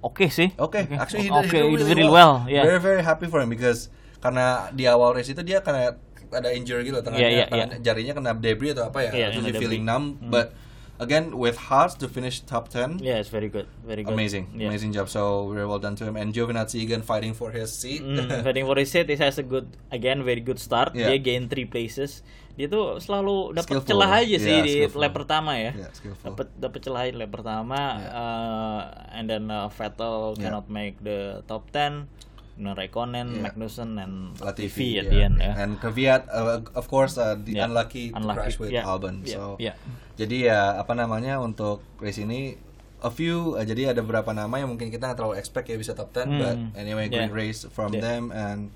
oke 0.00 0.32
sih. 0.32 0.48
Okay, 0.56 0.88
actually 0.96 1.28
he 1.28 1.30
Oke, 1.30 1.52
did, 1.52 1.52
he 1.52 1.68
he 1.68 1.76
did 1.76 1.84
did 1.84 1.84
really, 1.84 1.84
really 1.84 2.08
well. 2.08 2.44
well. 2.44 2.48
Yeah. 2.48 2.64
Very 2.64 2.80
very 2.80 3.02
happy 3.04 3.28
for 3.28 3.44
him 3.44 3.52
because 3.52 3.92
karena 4.24 4.72
di 4.72 4.88
awal 4.88 5.12
race 5.12 5.28
itu 5.28 5.44
dia 5.44 5.60
karena 5.60 6.00
ada 6.34 6.50
injury 6.50 6.82
gitu 6.84 6.98
tangannya, 6.98 7.22
Yeah, 7.22 7.32
yeah, 7.36 7.48
tangannya- 7.48 7.80
jarinya 7.80 8.12
kena 8.12 8.32
debris 8.34 8.70
atau 8.72 8.86
apa 8.86 8.98
ya, 9.00 9.10
Yeah, 9.10 9.28
terus 9.30 9.40
kena 9.40 9.50
dia 9.50 9.60
feeling 9.60 9.82
numb. 9.82 10.06
But 10.24 10.52
again 10.94 11.34
with 11.34 11.58
Haas 11.66 11.98
to 11.98 12.06
finish 12.06 12.38
top 12.40 12.68
10 12.68 12.98
Yeah, 12.98 13.18
it's 13.18 13.26
very 13.28 13.48
good. 13.48 13.66
Very 13.82 14.02
good. 14.02 14.10
amazing 14.10 14.54
Yeah. 14.54 14.70
amazing 14.70 14.90
job 14.90 15.06
so 15.06 15.50
very 15.50 15.64
well 15.64 15.78
done 15.78 15.94
to 15.94 16.04
him 16.04 16.14
and 16.14 16.30
Giovinazzi 16.30 16.78
again 16.80 17.02
fighting 17.02 17.32
for 17.32 17.50
his 17.50 17.70
seat 17.70 17.98
Mm, 17.98 18.30
fighting 18.42 18.62
for 18.62 18.74
his 18.74 18.88
seat, 18.88 19.06
he 19.06 19.16
has 19.16 19.34
a 19.34 19.42
good, 19.42 19.66
again 19.90 20.22
very 20.22 20.38
good 20.38 20.58
start. 20.58 20.94
Yeah. 20.94 21.10
Dia 21.10 21.18
gain 21.20 21.46
three 21.46 21.66
places. 21.66 22.22
Dia 22.54 22.70
tuh 22.70 23.02
selalu 23.02 23.50
dapat 23.52 23.82
celah 23.82 24.22
aja 24.22 24.36
sih 24.38 24.46
Yeah, 24.46 24.62
di 24.62 24.72
skillful. 24.86 25.02
lap 25.02 25.12
pertama 25.12 25.58
ya. 25.58 25.74
Yeah. 25.74 25.90
Dapat 26.22 26.46
dapat 26.54 26.78
celah 26.80 27.02
di 27.04 27.18
lap 27.18 27.30
pertama, 27.34 27.78
uh, 28.06 28.80
and 29.10 29.26
then 29.26 29.50
uh, 29.50 29.66
Vettel 29.68 30.34
Yeah. 30.34 30.46
cannot 30.46 30.66
make 30.68 31.02
the 31.02 31.42
top 31.44 31.74
10. 31.74 32.06
Nah, 32.54 32.70
Raikkonen, 32.70 33.34
Yeah. 33.34 33.50
Magnussen, 33.50 33.98
and 33.98 34.38
Latifi 34.38 34.94
Latifi 34.94 35.02
at 35.02 35.06
the 35.10 35.18
yeah. 35.18 35.26
end 35.26 35.36
ya. 35.42 35.52
and 35.58 35.72
Kvyat 35.76 36.30
uh, 36.30 36.62
of 36.78 36.86
course 36.86 37.18
uh, 37.18 37.34
the 37.34 37.58
Yeah. 37.58 37.66
unlucky, 37.66 38.14
Unlucky, 38.14 38.38
crash 38.38 38.56
with 38.62 38.70
yeah, 38.70 38.86
Albon 38.86 39.26
yeah, 39.26 39.34
so 39.34 39.40
yeah. 39.58 39.74
jadi 40.14 40.36
ya 40.54 40.58
apa 40.78 40.94
namanya 40.94 41.42
untuk 41.42 41.82
race 41.98 42.22
ini 42.22 42.54
a 43.02 43.10
few 43.10 43.58
uh, 43.58 43.66
jadi 43.66 43.90
ada 43.90 44.00
beberapa 44.00 44.30
nama 44.30 44.54
yang 44.54 44.70
mungkin 44.70 44.86
kita 44.88 45.02
nggak 45.02 45.18
terlalu 45.18 45.34
expect 45.36 45.66
ya 45.66 45.74
bisa 45.74 45.98
top 45.98 46.14
10 46.14 46.24
Hmm. 46.24 46.38
but 46.38 46.56
anyway 46.78 47.10
great 47.10 47.26
Yeah. 47.26 47.34
race 47.34 47.66
from 47.66 47.90
Yeah. 47.90 48.06
them 48.06 48.22
and 48.30 48.70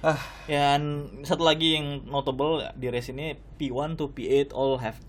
ah 0.00 0.20
Dan 0.46 1.10
satu 1.24 1.42
lagi 1.42 1.74
yang 1.74 2.06
notable 2.06 2.62
di 2.76 2.94
race 2.94 3.10
ini 3.10 3.34
P1 3.58 3.98
to 3.98 4.14
P8 4.14 4.54
all 4.54 4.78
have 4.78 5.02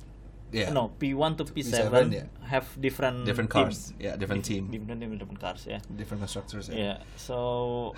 Yeah. 0.55 0.71
no 0.71 0.95
P1 0.95 1.35
to 1.35 1.43
P7, 1.43 1.91
P7, 1.91 2.15
yeah. 2.15 2.27
have 2.47 2.63
different 2.79 3.27
different 3.27 3.51
team. 3.51 3.67
cars 3.67 3.91
yeah 3.99 4.15
different 4.15 4.47
team 4.47 4.71
different 4.71 5.03
different, 5.03 5.19
different 5.19 5.41
cars 5.43 5.67
ya. 5.67 5.83
different 5.91 6.23
constructors 6.23 6.71
yeah. 6.71 6.95
Yeah. 6.95 6.97
So 7.19 7.35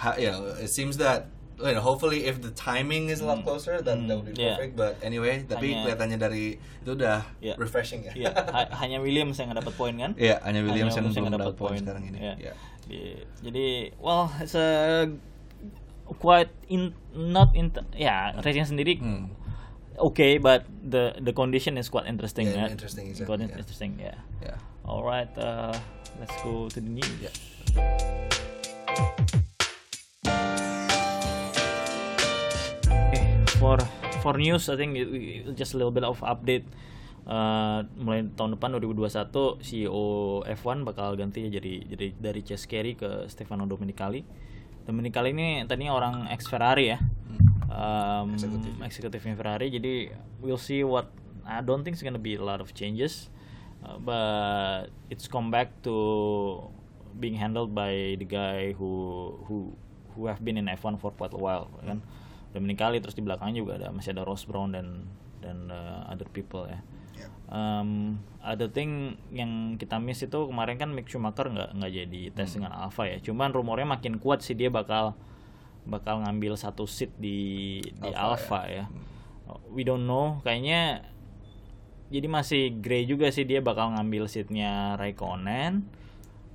Ha- 0.01 0.17
yeah 0.17 0.41
it 0.57 0.73
seems 0.73 0.97
that 0.97 1.29
you 1.57 1.73
know, 1.73 1.81
hopefully 1.81 2.25
if 2.29 2.37
the 2.41 2.53
timing 2.53 3.09
is 3.09 3.21
a 3.21 3.25
lot 3.25 3.41
closer 3.41 3.81
that, 3.81 3.97
that 3.97 4.15
would 4.17 4.29
be. 4.29 4.37
Yeah. 4.37 4.57
perfect 4.57 4.73
but 4.73 4.97
anyway 5.01 5.45
tapi 5.45 5.73
Hanya- 5.73 5.81
kelihatannya 5.85 6.17
dari 6.17 6.45
itu 6.57 6.91
udah 6.93 7.29
Yeah. 7.37 7.57
refreshing 7.61 8.09
ya 8.09 8.13
ya 8.17 8.29
ha- 8.33 8.73
hanya 8.81 8.97
Williams 9.01 9.37
yang 9.37 9.53
dapat 9.53 9.73
poin 9.73 9.93
kan? 9.93 10.17
Iya, 10.17 10.41
hanya 10.41 10.65
Williams 10.65 10.93
yang 10.93 11.05
nggak 11.05 11.17
belum 11.17 11.37
dapat 11.37 11.55
poin 11.55 11.77
sekarang 11.77 12.09
ini. 12.09 12.17
Ya. 12.17 12.33
Iya. 12.41 12.53
Di- 12.87 13.21
Jadi, 13.45 13.67
well, 13.99 14.31
it's 14.39 14.55
a 14.55 15.05
quite 16.23 16.47
in 16.71 16.95
not 17.11 17.51
in 17.51 17.67
ya 17.93 18.31
racing 18.39 18.63
sendiri 18.63 18.95
Hmm. 18.95 19.27
Okay, 19.97 20.37
but 20.37 20.65
the 20.83 21.13
the 21.19 21.33
condition 21.33 21.77
is 21.77 21.89
quite 21.89 22.05
interesting. 22.07 22.47
Yeah, 22.47 22.65
ya. 22.65 22.73
interesting, 22.73 23.07
exactly, 23.09 23.27
Quite 23.27 23.41
yeah. 23.43 23.57
interesting, 23.57 23.91
ya. 23.99 24.15
yeah. 24.41 24.57
Alright, 24.87 25.31
uh, 25.37 25.75
let's 26.19 26.35
go 26.43 26.69
to 26.69 26.79
the 26.79 26.89
news. 26.89 27.11
Yeah. 27.19 27.33
Okay, 32.87 33.23
for 33.59 33.77
for 34.21 34.33
news, 34.37 34.69
I 34.69 34.75
think 34.77 34.95
it- 34.97 35.11
it- 35.11 35.55
just 35.55 35.73
a 35.73 35.77
little 35.77 35.93
bit 35.93 36.03
of 36.05 36.19
update. 36.23 36.65
Uh, 37.27 37.83
mulai 37.99 38.23
tahun 38.39 38.55
depan 38.55 38.71
2021 38.79 39.59
CEO 39.59 40.39
F1 40.47 40.87
bakal 40.87 41.19
ganti 41.19 41.51
jadi 41.51 41.83
jadi 41.83 42.15
dari 42.15 42.39
Chase 42.39 42.63
Carey 42.71 42.95
ke 42.95 43.27
Stefano 43.27 43.67
Domenicali. 43.67 44.23
Domenicali 44.87 45.35
ini 45.35 45.67
tadinya 45.67 45.91
orang 45.91 46.31
ex 46.31 46.47
Ferrari 46.47 46.95
ya, 46.95 47.03
um, 47.71 48.33
Eksekutif. 48.35 48.71
eksekutifnya 48.83 49.33
Ferrari. 49.35 49.67
Jadi 49.71 49.93
we'll 50.39 50.59
see 50.61 50.83
what 50.83 51.11
I 51.47 51.63
don't 51.63 51.83
think 51.87 51.95
it's 51.95 52.03
gonna 52.03 52.19
be 52.19 52.35
a 52.35 52.43
lot 52.43 52.59
of 52.59 52.75
changes, 52.75 53.31
uh, 53.83 53.95
but 53.99 54.91
it's 55.07 55.31
come 55.31 55.47
back 55.47 55.71
to 55.87 55.95
being 57.17 57.39
handled 57.39 57.71
by 57.71 58.19
the 58.19 58.27
guy 58.27 58.75
who 58.75 59.31
who 59.47 59.73
who 60.13 60.27
have 60.27 60.43
been 60.43 60.59
in 60.59 60.67
F1 60.67 60.99
for 60.99 61.15
quite 61.15 61.31
a 61.31 61.39
while 61.39 61.71
kan. 61.83 62.03
Domenicali 62.51 62.99
terus 63.03 63.15
di 63.15 63.23
belakangnya 63.23 63.63
juga 63.63 63.73
ada 63.79 63.87
masih 63.91 64.11
ada 64.15 64.23
Ross 64.27 64.47
Brown 64.47 64.75
dan 64.75 65.07
dan 65.43 65.71
uh, 65.71 66.07
other 66.09 66.27
people 66.31 66.67
ya. 66.67 66.79
Yeah. 67.17 67.31
Um, 67.49 68.21
other 68.43 68.69
thing 68.69 69.17
yang 69.33 69.79
kita 69.81 69.97
miss 69.97 70.21
itu 70.21 70.37
kemarin 70.45 70.77
kan 70.77 70.93
Mick 70.93 71.09
Schumacher 71.09 71.49
nggak 71.49 71.73
nggak 71.79 71.91
jadi 71.91 72.21
tes 72.35 72.49
dengan 72.53 72.75
Alfa 72.75 73.07
ya. 73.09 73.17
Cuman 73.23 73.55
rumornya 73.55 73.87
makin 73.87 74.19
kuat 74.21 74.43
sih 74.45 74.53
dia 74.53 74.69
bakal 74.69 75.17
bakal 75.87 76.21
ngambil 76.21 76.59
satu 76.59 76.83
seat 76.83 77.15
di 77.15 77.79
di 77.81 78.11
Alfa, 78.11 78.35
Alfa 78.35 78.61
ya. 78.67 78.85
We 79.71 79.87
don't 79.87 80.03
know. 80.03 80.43
Kayaknya 80.43 81.07
jadi 82.07 82.27
masih 82.27 82.63
grey 82.79 83.03
juga 83.03 83.31
sih 83.31 83.43
dia 83.43 83.59
bakal 83.59 83.95
ngambil 83.95 84.31
seatnya 84.31 84.95
Raikkonen 84.95 85.87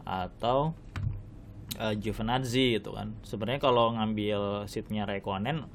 atau 0.04 0.72
uh, 1.76 1.94
Giovinazzi 1.96 2.80
gitu 2.80 2.96
kan. 2.96 3.16
Sebenarnya 3.24 3.60
kalau 3.60 3.92
ngambil 3.96 4.64
seatnya 4.68 5.04
Raikkonen, 5.04 5.68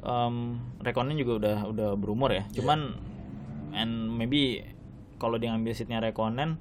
um, 0.00 0.60
Raikkonen 0.80 1.16
juga 1.20 1.32
udah 1.40 1.58
udah 1.68 1.90
berumur 1.96 2.32
ya. 2.32 2.44
Cuman 2.52 2.96
and 3.76 4.08
maybe 4.16 4.64
kalau 5.20 5.36
dia 5.36 5.52
ngambil 5.52 5.72
seatnya 5.76 6.00
Raikkonen, 6.00 6.56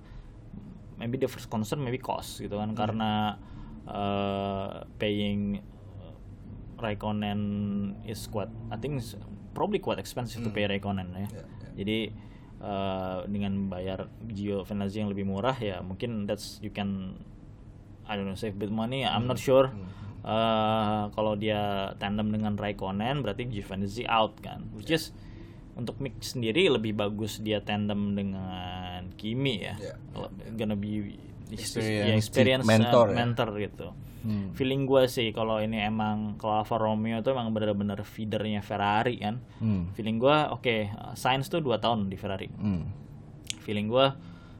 maybe 0.99 1.15
the 1.19 1.27
first 1.27 1.47
concern 1.47 1.79
maybe 1.79 1.99
cost 1.99 2.43
gitu 2.43 2.59
kan 2.59 2.75
karena 2.75 3.39
uh, 3.87 4.83
paying 4.99 5.63
Raikkonen 6.83 7.41
is 8.03 8.27
quite 8.27 8.51
I 8.67 8.75
think 8.75 8.99
probably 9.55 9.79
quite 9.79 9.97
expensive 10.03 10.43
to 10.43 10.51
pay 10.51 10.67
Raikkonen 10.67 11.15
ya. 11.15 11.19
Yeah, 11.19 11.27
yeah. 11.31 11.47
Jadi 11.79 11.99
uh, 12.59 13.23
dengan 13.25 13.71
bayar 13.71 14.11
Giovinazzi 14.27 14.99
yang 14.99 15.09
lebih 15.09 15.23
murah 15.23 15.55
ya 15.55 15.79
mungkin 15.79 16.27
that's 16.27 16.59
you 16.59 16.69
can 16.75 17.15
I 18.03 18.19
don't 18.19 18.27
know 18.27 18.35
save 18.35 18.59
bit 18.59 18.69
money 18.69 19.07
I'm 19.07 19.23
not 19.25 19.39
sure. 19.39 19.71
Uh, 20.23 21.11
kalau 21.11 21.35
dia 21.35 21.91
tandem 21.99 22.31
dengan 22.31 22.59
Raikkonen 22.59 23.23
berarti 23.23 23.47
Giovinazzi 23.47 24.03
out 24.07 24.39
kan. 24.43 24.67
Which 24.75 24.91
is 24.91 25.15
untuk 25.73 25.97
Mick 26.03 26.21
sendiri 26.21 26.69
lebih 26.69 26.93
bagus 26.93 27.41
dia 27.41 27.63
tandem 27.63 28.13
dengan 28.13 29.09
Kimi 29.15 29.63
ya. 29.63 29.75
Yeah, 29.79 29.97
Gonna 30.59 30.75
be 30.75 31.17
Experience, 31.53 32.25
experience 32.25 32.65
mentor 32.65 33.05
uh, 33.07 33.11
ya. 33.13 33.15
mentor 33.21 33.47
gitu. 33.61 33.87
Hmm. 34.23 34.55
Feeling 34.55 34.87
gue 34.87 35.03
sih 35.05 35.29
kalau 35.29 35.59
ini 35.59 35.77
emang 35.77 36.39
kalau 36.39 36.63
Alfa 36.63 36.79
Romeo 36.79 37.19
itu 37.19 37.29
emang 37.29 37.51
benar-benar 37.51 37.99
feedernya 38.01 38.63
Ferrari 38.63 39.19
kan. 39.19 39.43
Hmm. 39.59 39.91
Feeling 39.91 40.15
gue 40.15 40.37
oke 40.49 40.75
Sainz 41.13 41.47
tuh 41.47 41.59
2 41.59 41.75
tahun 41.77 42.07
di 42.07 42.15
Ferrari. 42.15 42.47
Hmm. 42.49 42.87
Feeling 43.61 43.87
gue 43.87 44.07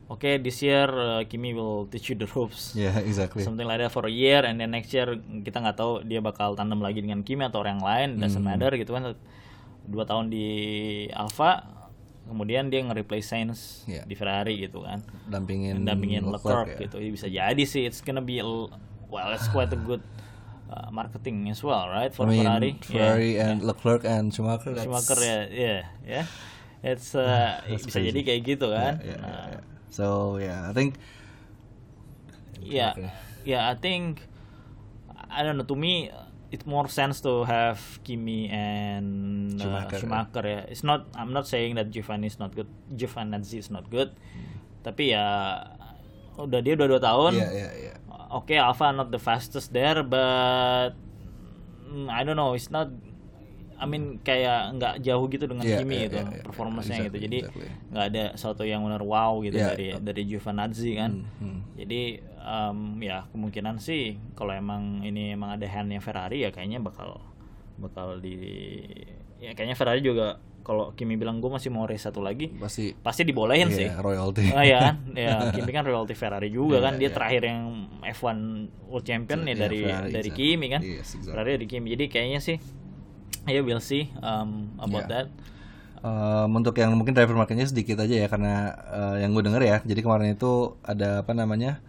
oke 0.08 0.30
this 0.40 0.60
year 0.60 0.86
uh, 0.88 1.24
Kimi 1.24 1.52
will 1.52 1.88
teach 1.88 2.12
you 2.12 2.16
the 2.16 2.28
ropes. 2.28 2.72
Yeah, 2.78 3.00
exactly. 3.00 3.42
Something 3.42 3.64
like 3.64 3.80
that 3.80 3.90
for 3.90 4.04
a 4.04 4.12
year 4.12 4.44
and 4.44 4.60
then 4.60 4.72
next 4.72 4.92
year 4.92 5.08
kita 5.16 5.58
nggak 5.58 5.76
tahu 5.76 6.04
dia 6.04 6.20
bakal 6.20 6.54
tandem 6.54 6.84
lagi 6.84 7.00
dengan 7.00 7.24
Kimi 7.24 7.44
atau 7.44 7.64
orang 7.64 7.80
lain 7.80 8.20
doesn't 8.20 8.40
Hmm. 8.40 8.52
matter 8.54 8.76
gitu 8.76 8.92
kan. 8.92 9.16
Dua 9.84 10.04
tahun 10.04 10.28
di 10.28 10.48
Alfa 11.10 11.72
kemudian 12.24 12.68
dia 12.68 12.80
nge-replace 12.80 13.28
Sainz 13.28 13.84
Yeah. 13.84 14.04
di 14.04 14.16
Ferrari 14.16 14.56
gitu 14.58 14.80
kan. 14.80 15.04
Dampingin 15.26 15.84
Dampingin 15.84 16.24
Leclerc 16.24 16.80
ya. 16.80 16.88
gitu. 16.88 16.96
Ya, 17.00 17.10
bisa 17.10 17.28
jadi 17.28 17.64
sih 17.64 17.84
it's 17.84 18.00
gonna 18.00 18.24
be 18.24 18.40
well 19.14 19.30
it's 19.30 19.46
quite 19.48 19.70
a 19.70 19.78
good 19.78 20.02
uh, 20.68 20.90
marketing 20.90 21.46
as 21.48 21.62
well 21.62 21.86
right 21.88 22.10
for 22.10 22.26
I 22.26 22.34
mean, 22.34 22.42
Ferrari. 22.42 22.72
Ferrari 22.82 23.32
Yeah. 23.38 23.54
and 23.54 23.62
Leclerc 23.62 24.02
and 24.04 24.34
Schumacher. 24.34 24.74
That's, 24.74 24.90
Schumacher 24.90 25.20
ya, 25.22 25.38
ya, 25.54 25.74
ya. 26.02 26.24
It's 26.82 27.14
uh, 27.14 27.62
That's 27.70 27.86
bisa 27.86 28.02
jadi 28.02 28.12
crazy. 28.12 28.28
kayak 28.28 28.42
gitu 28.44 28.68
kan. 28.74 28.94
Yeah, 29.00 29.08
yeah, 29.08 29.20
Nah, 29.22 29.30
yeah, 29.30 29.46
yeah. 29.54 29.64
So 29.94 30.06
yeah, 30.42 30.60
I 30.66 30.74
think 30.74 30.98
yeah, 32.60 32.92
Okay. 32.98 33.10
yeah. 33.46 33.70
I 33.70 33.76
think 33.78 34.26
I 35.30 35.42
don't 35.44 35.58
know. 35.58 35.66
To 35.66 35.76
me, 35.76 36.10
it 36.52 36.66
more 36.66 36.88
sense 36.88 37.22
to 37.26 37.44
have 37.46 37.80
Kimi 38.04 38.50
and 38.50 39.56
uh, 39.58 39.64
Schumacher, 39.64 39.98
Schumacher. 40.02 40.44
ya. 40.44 40.60
It's 40.70 40.84
not. 40.84 41.08
I'm 41.16 41.34
not 41.34 41.48
saying 41.48 41.76
that 41.76 41.90
Giovanni 41.90 42.28
is 42.28 42.38
not 42.38 42.54
good. 42.54 42.68
Giovinazzi 42.94 43.58
is 43.60 43.70
not 43.70 43.90
good. 43.90 44.14
Tapi 44.84 45.16
ya 45.16 45.24
udah 46.36 46.60
dia 46.60 46.74
udah 46.76 46.88
dua 46.90 47.02
tahun. 47.02 47.38
yeah, 47.38 47.52
yeah, 47.54 47.72
yeah. 47.94 47.98
Oke, 48.34 48.58
Alpha 48.58 48.90
not 48.90 49.14
the 49.14 49.22
fastest 49.22 49.70
there, 49.70 50.02
but 50.02 50.98
mm, 51.86 52.10
I 52.10 52.26
don't 52.26 52.34
know. 52.34 52.58
It's 52.58 52.68
not. 52.68 52.90
I 53.74 53.86
mean 53.86 54.24
kayak 54.24 54.80
nggak 54.80 54.96
jauh 55.04 55.28
gitu 55.28 55.44
dengan 55.44 55.68
Yeah, 55.68 55.84
Kimi 55.84 55.92
yeah, 55.98 56.04
gitu, 56.08 56.18
yeah, 56.24 56.30
yeah, 56.40 56.46
performance-nya 56.46 56.98
gitu. 57.04 57.20
exactly, 57.20 57.26
Jadi 57.28 57.38
exactly. 57.44 57.68
nggak 57.92 58.06
ada 58.16 58.24
sesuatu 58.40 58.64
yang 58.64 58.80
benar 58.88 59.04
wow 59.04 59.44
gitu 59.44 59.60
Yeah. 59.60 59.70
dari 59.76 59.88
dari 60.00 60.22
Giovinazzi 60.24 60.92
kan. 60.96 61.12
Hmm. 61.44 61.60
Jadi 61.76 62.02
em, 62.24 62.80
ya 63.04 63.28
kemungkinan 63.36 63.84
sih 63.84 64.16
kalau 64.40 64.56
emang 64.56 65.04
ini 65.04 65.36
emang 65.36 65.60
ada 65.60 65.68
handnya 65.68 66.00
Ferrari 66.00 66.48
ya 66.48 66.50
kayaknya 66.56 66.80
bakal 66.80 67.20
bakal 67.76 68.24
di 68.24 68.40
ya 69.44 69.52
kayaknya 69.52 69.76
Ferrari 69.76 70.00
juga 70.00 70.40
kalau 70.64 70.96
Kimi 70.96 71.14
bilang 71.14 71.38
gue 71.38 71.48
masih 71.48 71.68
mau 71.68 71.84
race 71.84 72.04
satu 72.04 72.20
lagi 72.20 72.48
Pasti 72.50 72.96
pasti 72.96 73.22
dibolehin 73.22 73.68
Iya, 73.68 73.76
sih. 73.76 73.88
royalty. 73.96 74.48
Oh 74.50 74.64
ya 74.64 74.80
kan, 74.82 74.96
ya 75.20 75.52
Kimi 75.52 75.70
kan 75.70 75.84
royalty 75.84 76.16
Ferrari 76.16 76.48
juga 76.48 76.80
Iya, 76.80 76.84
kan, 76.84 76.94
dia 76.96 77.06
iya. 77.06 77.12
terakhir 77.12 77.42
yang 77.44 77.62
F1 78.02 78.38
World 78.88 79.04
Champion 79.04 79.40
ya 79.42 79.46
Iya, 79.46 79.56
dari 79.60 79.80
Ferrari, 79.82 80.10
dari 80.10 80.30
exactly. 80.32 80.50
Kimi 80.56 80.68
kan, 80.68 80.82
Yes, 80.82 81.00
exactly. 81.12 81.30
Ferrari 81.30 81.50
dari 81.54 81.68
Kimi. 81.68 81.88
Jadi 81.92 82.06
kayaknya 82.08 82.40
sih, 82.40 82.58
ya 83.46 83.60
we'll 83.60 83.80
see 83.80 84.08
um, 84.18 84.72
about 84.78 85.06
Yeah. 85.06 85.12
that. 85.14 85.28
Um, 86.00 86.52
untuk 86.56 86.76
yang 86.76 86.92
mungkin 86.94 87.12
driver 87.12 87.32
marketnya 87.32 87.64
sedikit 87.64 87.96
aja 87.98 88.12
ya 88.12 88.28
karena 88.28 88.54
uh, 88.88 89.16
yang 89.20 89.32
gue 89.32 89.40
denger 89.40 89.64
ya 89.64 89.78
jadi 89.84 90.00
kemarin 90.00 90.36
itu 90.36 90.76
ada 90.84 91.24
apa 91.24 91.32
namanya 91.32 91.80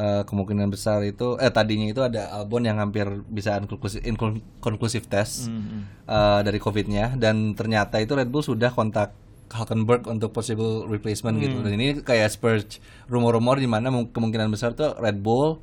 uh, 0.00 0.22
kemungkinan 0.24 0.66
besar 0.66 1.04
itu 1.04 1.36
eh 1.36 1.48
tadinya 1.48 1.84
itu 1.84 2.00
ada 2.00 2.32
Albon 2.32 2.64
yang 2.64 2.78
hampir 2.78 3.04
bisa 3.28 3.54
inconclusive, 3.54 4.00
inconclusive 4.00 5.04
test 5.06 5.46
Mhm. 5.46 6.08
uh, 6.08 6.40
dari 6.40 6.56
covidnya 6.56 7.12
dan 7.14 7.52
ternyata 7.52 7.98
itu 7.98 8.12
Red 8.12 8.28
Bull 8.28 8.40
sudah 8.42 8.70
kontak 8.70 9.12
Hulkenberg 9.50 10.06
untuk 10.06 10.30
possible 10.30 10.86
replacement 10.86 11.36
gitu 11.36 11.58
Hmm. 11.58 11.66
dan 11.66 11.72
ini 11.74 11.86
kayak 12.00 12.30
spurge 12.30 12.78
rumor-rumor 13.06 13.58
di 13.58 13.66
mana 13.66 13.90
mung- 13.90 14.08
kemungkinan 14.08 14.46
besar 14.48 14.72
tuh 14.72 14.94
Red 14.96 15.18
Bull 15.18 15.58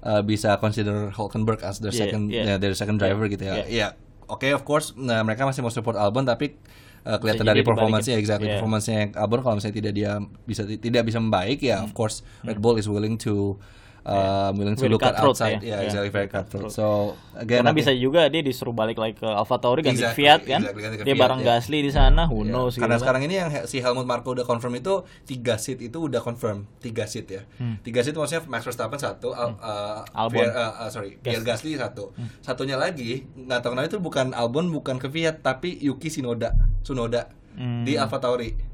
uh, 0.00 0.22
bisa 0.22 0.56
consider 0.56 1.10
Hulkenberg 1.10 1.60
as 1.60 1.76
their 1.76 1.90
Yeah, 1.90 2.00
second 2.00 2.22
yeah. 2.28 2.46
ya, 2.48 2.54
their 2.56 2.72
second 2.72 2.96
driver 2.96 3.26
gitu 3.26 3.42
ya 3.42 3.60
yeah. 3.60 3.66
ya 3.68 3.88
oke 4.24 4.46
of 4.48 4.62
course 4.62 4.94
nah, 4.94 5.20
mereka 5.20 5.42
masih 5.42 5.60
mau 5.60 5.68
support 5.68 5.94
Albon 5.94 6.22
tapi 6.22 6.54
uh, 7.04 7.18
kelihatan 7.18 7.46
dari 7.46 7.62
performance-nya 7.62 8.16
exactly 8.18 8.46
Yeah. 8.48 8.58
performance-nya 8.58 8.96
yang 8.98 9.10
Albon 9.14 9.40
kalau 9.42 9.54
misalnya 9.58 9.76
tidak 9.78 9.92
dia 9.94 10.12
bisa 10.44 10.62
tidak 10.66 11.02
bisa 11.06 11.18
membaik 11.18 11.58
ya 11.62 11.82
Hmm. 11.82 11.86
of 11.86 11.92
course 11.94 12.22
Red 12.42 12.58
Bull 12.58 12.78
is 12.78 12.86
willing 12.86 13.18
to 13.18 13.58
uh, 14.04 14.50
willing 14.52 14.74
to 14.74 14.82
Very 14.82 14.90
look 14.90 15.02
at 15.02 15.14
outside 15.16 15.58
ya. 15.58 15.68
yeah, 15.68 15.70
Yeah, 15.74 15.86
exactly 15.86 16.10
very 16.10 16.26
cutthroat 16.26 16.68
so 16.68 16.86
again 17.32 17.60
Karena 17.60 17.70
think- 17.70 17.80
bisa 17.80 17.92
juga 17.92 18.26
dia 18.26 18.40
disuruh 18.40 18.70
balik 18.70 18.96
lagi 18.96 19.14
ke 19.14 19.24
Alfa 19.24 19.56
Tauri 19.56 19.80
ganti 19.80 19.98
Exactly, 19.98 20.18
Fiat 20.20 20.40
kan, 20.42 20.60
exactly, 20.60 20.82
ganti 20.82 20.96
ke 20.96 21.02
dia 21.02 21.10
Fiat, 21.10 21.22
bareng 21.22 21.40
ya. 21.40 21.46
Gasly 21.52 21.78
di 21.80 21.90
sana, 21.90 22.22
who 22.24 22.42
Ya, 22.42 22.50
knows 22.50 22.74
Karena 22.74 22.94
gitu 22.94 23.02
sekarang 23.02 23.22
ini 23.22 23.34
yang 23.36 23.48
si 23.64 23.76
Helmut 23.78 24.04
Marko 24.04 24.32
udah 24.32 24.42
confirm 24.42 24.74
itu 24.74 24.94
tiga 25.22 25.54
seat 25.56 25.78
itu 25.78 25.98
udah 26.00 26.18
confirm 26.18 26.66
tiga 26.78 27.04
seat 27.04 27.26
ya. 27.26 27.42
Tiga 27.80 28.00
seat 28.00 28.12
maksudnya 28.12 28.42
Max 28.46 28.62
Verstappen 28.62 28.96
satu, 28.96 29.32
Al- 29.32 29.54
uh, 29.54 30.02
Hmm. 30.02 30.18
Albon. 30.18 30.34
Pierre- 30.40 30.52
uh, 30.52 30.72
uh, 30.78 30.88
sorry 30.88 31.16
Pierre 31.16 31.40
Gasly 31.40 31.74
satu. 31.74 32.10
Satunya 32.40 32.74
lagi 32.74 33.24
nggak 33.32 33.58
tahu 33.60 33.72
kenapa 33.72 33.88
itu 33.88 33.98
bukan 33.98 34.30
Albon 34.32 34.68
bukan 34.68 34.96
ke 34.96 35.06
Fiat 35.06 35.40
tapi 35.40 35.78
Yuki 35.78 36.08
Tsunoda, 36.08 36.52
Tsunoda 36.80 37.30
Hmm. 37.52 37.84
di 37.84 37.94
Alfa 37.94 38.16
Tauri. 38.16 38.71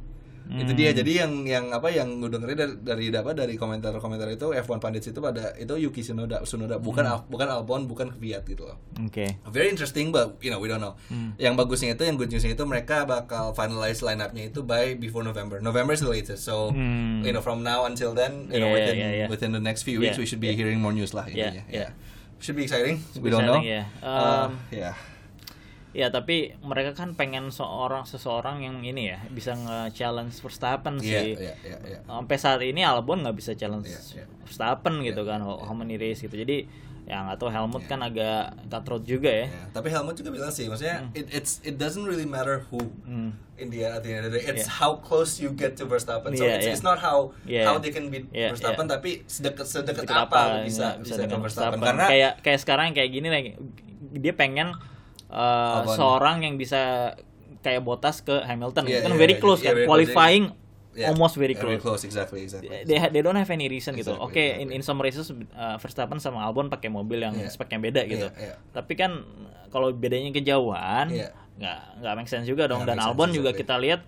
Itu 0.49 0.73
dia. 0.73 0.91
Jadi 0.91 1.13
yang 1.15 1.45
yang 1.45 1.65
apa 1.71 1.89
yang 1.89 2.19
gue 2.19 2.33
dengerin 2.33 2.57
dari 2.57 2.75
dari 2.81 3.05
apa 3.13 3.37
dari 3.37 3.55
komentar-komentar 3.55 4.29
itu 4.29 4.51
F1 4.51 4.81
Pandits 4.81 5.07
itu 5.07 5.21
pada 5.21 5.53
itu 5.55 5.77
Yuki 5.77 6.01
Tsunoda, 6.01 6.41
Tsunoda 6.41 6.81
bukan 6.81 7.05
Hmm. 7.05 7.13
Al- 7.15 7.27
bukan 7.29 7.47
Albon 7.47 7.85
bukan 7.85 8.09
ke 8.11 8.19
Fiat 8.19 8.43
gitu 8.45 8.65
loh. 8.65 8.81
Oke. 8.99 9.37
Very 9.47 9.69
interesting, 9.69 10.09
but 10.09 10.41
you 10.41 10.49
know 10.49 10.57
we 10.57 10.67
don't 10.67 10.81
know. 10.81 10.97
Hmm. 11.09 11.37
Yang 11.37 11.55
bagusnya 11.55 11.93
itu, 11.93 12.03
yang 12.03 12.17
good 12.17 12.29
newsnya 12.29 12.53
itu 12.53 12.65
mereka 12.65 13.05
bakal 13.05 13.53
finalize 13.53 14.01
line-up-nya 14.01 14.49
itu 14.49 14.61
by 14.61 14.95
before 14.95 15.21
November. 15.21 15.61
November 15.61 15.93
is 15.93 16.01
the 16.01 16.09
latest, 16.09 16.43
so 16.43 16.73
Hmm. 16.73 17.21
you 17.21 17.31
know 17.31 17.41
from 17.41 17.61
now 17.61 17.85
until 17.85 18.13
then, 18.13 18.49
you 18.49 18.57
know 18.57 18.69
Yeah, 18.69 18.77
within 18.81 18.97
yeah, 18.97 19.13
yeah. 19.15 19.29
within 19.29 19.51
the 19.51 19.61
next 19.61 19.83
few 19.83 20.01
weeks 20.01 20.17
Yeah, 20.17 20.23
we 20.23 20.27
should 20.27 20.41
be 20.41 20.49
hearing 20.51 20.79
more 20.79 20.91
news 20.91 21.13
lah 21.13 21.29
Yeah, 21.29 21.53
intinya. 21.53 21.65
yeah. 21.69 21.91
Should 22.39 22.55
be 22.55 22.65
exciting. 22.65 23.03
Should 23.13 23.21
we 23.21 23.29
be 23.29 23.35
don't 23.35 23.45
know. 23.45 23.61
exciting, 23.61 23.85
yeah. 23.85 24.01
Uh, 24.01 24.47
Um, 24.47 24.51
yeah. 24.71 24.95
Ya 25.99 26.09
tapi 26.09 26.55
mereka 26.63 26.95
kan 26.95 27.19
pengen 27.19 27.51
seorang 27.51 28.07
seseorang 28.07 28.63
yang 28.63 28.87
ini 28.87 29.11
ya 29.11 29.19
bisa 29.29 29.59
nge-challenge 29.59 30.39
Verstappen 30.39 31.03
Iya, 31.03 31.19
sih. 31.27 31.35
iya, 31.35 31.55
iya, 31.67 31.77
iya. 31.83 31.99
Sampai 32.07 32.39
saat 32.39 32.63
ini 32.63 32.87
Albon 32.87 33.27
nggak 33.27 33.35
bisa 33.35 33.59
challenge 33.59 33.91
Iya, 33.91 33.99
iya. 34.15 34.25
Verstappen 34.47 35.03
gitu 35.03 35.27
kan, 35.27 35.43
how 35.43 35.59
how 35.59 35.75
many 35.75 35.99
race 35.99 36.23
gitu. 36.23 36.39
Jadi 36.39 36.87
ya 37.03 37.25
nggak 37.25 37.41
tahu 37.41 37.49
Helmut 37.49 37.83
kan 37.85 37.99
agak 37.99 38.53
cutthroat 38.69 39.03
juga 39.03 39.27
ya. 39.27 39.51
Yeah. 39.51 39.67
Tapi 39.73 39.89
Helmut 39.89 40.15
juga 40.15 40.31
bilang 40.31 40.53
sih, 40.53 40.71
maksudnya 40.71 41.09
it, 41.13 41.27
it's 41.33 41.59
it 41.65 41.75
doesn't 41.75 42.05
really 42.05 42.29
matter 42.29 42.63
who 42.69 42.79
Hmm. 43.03 43.35
in 43.57 43.67
the 43.67 43.83
at 43.83 44.05
the 44.05 44.13
end 44.13 44.23
of 44.23 44.31
the 44.31 44.39
day. 44.39 44.45
It's 44.47 44.69
Yeah. 44.69 44.79
how 44.79 45.01
close 45.01 45.41
you 45.41 45.51
get 45.51 45.75
to 45.75 45.85
Verstappen. 45.85 46.31
So 46.31 46.45
Yeah, 46.45 46.61
it's, 46.61 46.69
yeah. 46.69 46.75
it's 46.77 46.85
not 46.85 47.01
how 47.01 47.35
Yeah. 47.43 47.67
how 47.67 47.81
they 47.81 47.91
can 47.91 48.07
beat 48.07 48.31
Yeah, 48.31 48.55
Verstappen, 48.55 48.87
yeah. 48.87 48.95
tapi 48.95 49.11
sedekat 49.27 49.67
sedekat 49.67 50.07
apa, 50.07 50.63
lu 50.63 50.71
bisa 50.71 50.95
bisa, 51.01 51.17
ke 51.17 51.27
dengan 51.27 51.43
Verstappen. 51.43 51.75
Verstappen. 51.75 51.81
Karena 51.83 52.07
kayak 52.07 52.33
kayak 52.39 52.61
sekarang 52.63 52.87
kayak 52.93 53.11
gini 53.11 53.27
lagi 53.27 53.51
dia 54.15 54.31
pengen 54.31 54.77
uh, 55.31 55.85
seorang 55.89 56.43
yang 56.43 56.55
bisa 56.57 57.13
kayak 57.59 57.83
Bottas 57.83 58.21
ke 58.21 58.41
Hamilton 58.41 58.87
Yeah, 58.87 59.03
kan 59.03 59.13
yeah, 59.13 59.19
very 59.19 59.35
yeah, 59.37 59.43
close 59.43 59.61
yeah, 59.61 59.71
kan 59.71 59.75
very 59.75 59.85
close. 59.85 59.91
qualifying 60.09 60.45
Yeah, 60.99 61.15
almost 61.15 61.39
very 61.39 61.55
yeah, 61.55 61.79
close. 61.79 62.03
exactly, 62.03 62.43
exactly. 62.43 62.75
They, 62.83 62.99
they 62.99 63.23
don't 63.23 63.39
have 63.39 63.47
any 63.49 63.71
reason 63.71 63.95
gitu. 63.95 64.19
Exactly, 64.19 64.35
Oke, 64.35 64.35
exactly. 64.35 64.63
in, 64.67 64.69
in 64.75 64.83
some 64.83 64.99
races 64.99 65.31
uh, 65.55 65.79
Verstappen 65.79 66.19
sama 66.19 66.43
Albon 66.43 66.67
pakai 66.67 66.91
mobil 66.91 67.23
yang 67.23 67.39
Yeah. 67.39 67.55
speknya 67.55 67.79
beda 67.79 68.03
gitu. 68.03 68.27
Yeah, 68.35 68.55
yeah. 68.55 68.57
Tapi 68.75 68.99
kan 68.99 69.23
kalau 69.71 69.95
bedanya 69.95 70.35
kejauhan, 70.35 71.15
Yeah. 71.15 71.31
nggak 71.55 71.79
nggak 72.03 72.15
make 72.19 72.27
sense 72.27 72.51
juga 72.51 72.67
dong. 72.67 72.83
Nggak 72.83 72.95
Dan 72.95 72.99
sense, 72.99 73.09
Albon 73.15 73.31
juga 73.31 73.55
exactly. 73.55 73.63
kita 73.63 73.75
lihat 73.79 74.01